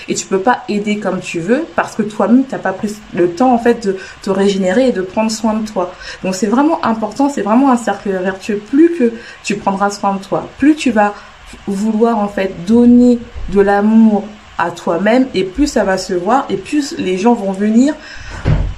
et 0.09 0.15
tu 0.15 0.27
peux 0.27 0.41
pas 0.41 0.65
aider 0.69 0.99
comme 0.99 1.21
tu 1.21 1.41
veux 1.41 1.65
parce 1.77 1.95
que 1.95 2.03
toi-même 2.03 2.45
t'as 2.45 2.59
pas 2.59 2.73
pris 2.73 2.95
le 3.15 3.31
temps 3.31 3.53
en 3.53 3.59
fait 3.59 3.87
de 3.87 3.97
te 4.23 4.31
régénérer 4.31 4.89
et 4.89 4.93
de 4.93 5.03
prendre 5.03 5.31
soin 5.31 5.55
de 5.55 5.67
toi. 5.67 5.93
Donc 6.23 6.35
c'est 6.35 6.47
vraiment 6.47 6.85
important, 6.85 7.29
c'est 7.29 7.43
vraiment 7.43 7.71
un 7.71 7.77
cercle 7.77 8.11
vertueux. 8.11 8.57
Plus 8.59 8.95
que 8.99 9.13
tu 9.45 9.57
prendras 9.57 9.91
soin 9.91 10.15
de 10.15 10.21
toi, 10.21 10.49
plus 10.59 10.75
tu 10.75 10.91
vas 10.91 11.15
vouloir 11.67 12.19
en 12.19 12.29
fait 12.29 12.65
donner 12.67 13.19
de 13.51 13.61
l'amour 13.61 14.25
à 14.59 14.71
toi-même 14.71 15.27
et 15.35 15.45
plus 15.45 15.67
ça 15.67 15.85
va 15.85 15.99
se 15.99 16.15
voir 16.15 16.47
et 16.49 16.57
plus 16.57 16.95
les 16.99 17.19
gens 17.19 17.35
vont 17.35 17.53
venir 17.53 17.95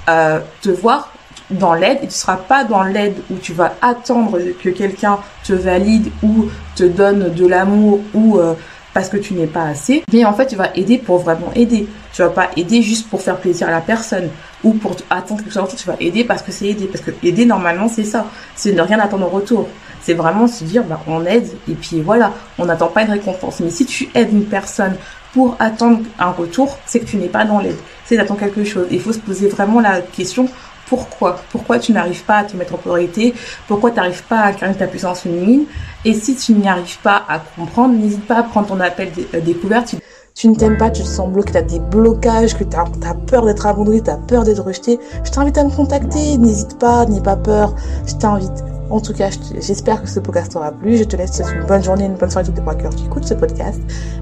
euh, 0.09 0.39
te 0.61 0.69
voir 0.69 1.11
dans 1.51 1.73
l'aide 1.73 1.99
et 2.01 2.07
tu 2.07 2.13
seras 2.13 2.37
pas 2.37 2.63
dans 2.63 2.83
l'aide 2.83 3.15
où 3.29 3.35
tu 3.35 3.53
vas 3.53 3.75
attendre 3.81 4.39
que 4.63 4.69
quelqu'un 4.69 5.19
te 5.43 5.53
valide 5.53 6.11
ou 6.23 6.45
te 6.75 6.83
donne 6.83 7.33
de 7.33 7.47
l'amour 7.47 7.99
ou 8.13 8.39
euh, 8.39 8.53
parce 8.95 9.09
que 9.09 9.17
tu 9.17 9.33
n'es 9.33 9.45
pas 9.45 9.65
assez, 9.65 10.05
mais 10.13 10.23
en 10.23 10.33
fait 10.33 10.47
tu 10.47 10.55
vas 10.55 10.73
aider 10.73 10.97
pour 10.97 11.17
vraiment 11.17 11.51
aider. 11.53 11.85
Tu 12.13 12.21
vas 12.21 12.29
pas 12.29 12.49
aider 12.55 12.81
juste 12.81 13.09
pour 13.09 13.21
faire 13.21 13.35
plaisir 13.35 13.67
à 13.67 13.71
la 13.71 13.81
personne 13.81 14.29
ou 14.63 14.71
pour 14.71 14.95
attendre 15.09 15.43
quelque 15.43 15.53
chose. 15.53 15.67
Tu 15.75 15.85
vas 15.85 15.97
aider 15.99 16.23
parce 16.23 16.41
que 16.41 16.53
c'est 16.53 16.67
aider. 16.67 16.85
Parce 16.85 17.03
que 17.03 17.11
aider 17.21 17.45
normalement 17.45 17.89
c'est 17.89 18.05
ça, 18.05 18.25
c'est 18.55 18.71
ne 18.71 18.81
rien 18.81 18.97
attendre 18.99 19.25
en 19.25 19.29
retour. 19.29 19.67
C'est 20.01 20.13
vraiment 20.13 20.47
se 20.47 20.63
dire 20.63 20.85
bah 20.85 21.01
on 21.07 21.25
aide 21.25 21.49
et 21.69 21.73
puis 21.73 21.99
voilà, 21.99 22.31
on 22.57 22.63
n'attend 22.63 22.87
pas 22.87 23.01
une 23.01 23.11
récompense. 23.11 23.59
Mais 23.59 23.69
si 23.69 23.85
tu 23.85 24.07
aides 24.15 24.31
une 24.31 24.45
personne 24.45 24.95
pour 25.33 25.57
attendre 25.59 25.99
un 26.17 26.31
retour, 26.31 26.77
c'est 26.85 27.01
que 27.01 27.05
tu 27.05 27.17
n'es 27.17 27.27
pas 27.27 27.43
dans 27.43 27.59
l'aide. 27.59 27.75
C'est 28.05 28.15
d'attendre 28.15 28.39
quelque 28.39 28.63
chose. 28.63 28.87
Il 28.91 29.01
faut 29.01 29.11
se 29.11 29.19
poser 29.19 29.49
vraiment 29.49 29.81
la 29.81 29.99
question 29.99 30.47
pourquoi? 30.87 31.37
Pourquoi 31.51 31.79
tu 31.79 31.91
n'arrives 31.93 32.23
pas 32.23 32.37
à 32.37 32.43
te 32.43 32.55
mettre 32.55 32.75
en 32.75 32.77
priorité? 32.77 33.33
Pourquoi 33.67 33.91
tu 33.91 33.97
n'arrives 33.97 34.23
pas 34.23 34.39
à 34.39 34.47
incarner 34.49 34.75
ta 34.75 34.87
puissance 34.87 35.21
féminine? 35.21 35.65
Et 36.03 36.13
si 36.13 36.35
tu 36.35 36.53
n'y 36.53 36.67
arrives 36.67 36.99
pas 36.99 37.23
à 37.27 37.39
comprendre, 37.39 37.95
n'hésite 37.95 38.25
pas 38.25 38.37
à 38.37 38.43
prendre 38.43 38.67
ton 38.67 38.79
appel 38.79 39.11
euh, 39.33 39.41
découverte. 39.41 39.95
Tu 40.35 40.49
ne 40.49 40.55
t'aimes 40.55 40.77
pas, 40.77 40.89
tu 40.89 41.01
te 41.01 41.07
sens 41.07 41.29
bloqué, 41.29 41.53
tu 41.53 41.57
as 41.57 41.61
des 41.61 41.79
blocages, 41.79 42.57
que 42.57 42.65
tu 42.65 42.75
as, 42.75 43.13
peur 43.13 43.45
d'être 43.45 43.65
abandonné, 43.65 44.01
tu 44.01 44.09
as 44.09 44.17
peur 44.17 44.43
d'être 44.43 44.63
rejeté. 44.63 44.99
Je 45.23 45.31
t'invite 45.31 45.57
à 45.57 45.63
me 45.63 45.69
contacter, 45.69 46.37
n'hésite 46.37 46.77
pas, 46.77 47.05
n'aie 47.05 47.21
pas 47.21 47.37
peur, 47.37 47.73
je 48.05 48.15
t'invite. 48.15 48.63
En 48.89 48.99
tout 48.99 49.13
cas, 49.13 49.29
j'espère 49.59 50.03
que 50.03 50.09
ce 50.09 50.19
podcast 50.19 50.51
t'aura 50.51 50.71
plu. 50.71 50.97
Je 50.97 51.05
te 51.05 51.15
laisse 51.15 51.39
une 51.39 51.65
bonne 51.65 51.83
journée, 51.83 52.05
une 52.05 52.15
bonne 52.15 52.29
soirée, 52.29 52.47
les 52.47 52.61
trois 52.61 52.75
cœurs 52.75 52.93
qui 52.93 53.05
écoutent 53.05 53.25
ce 53.25 53.33
podcast. 53.33 53.79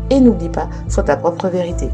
Et 0.10 0.20
n'oublie 0.20 0.50
pas, 0.50 0.70
sois 0.88 1.04
ta 1.04 1.18
propre 1.18 1.48
vérité. 1.48 1.90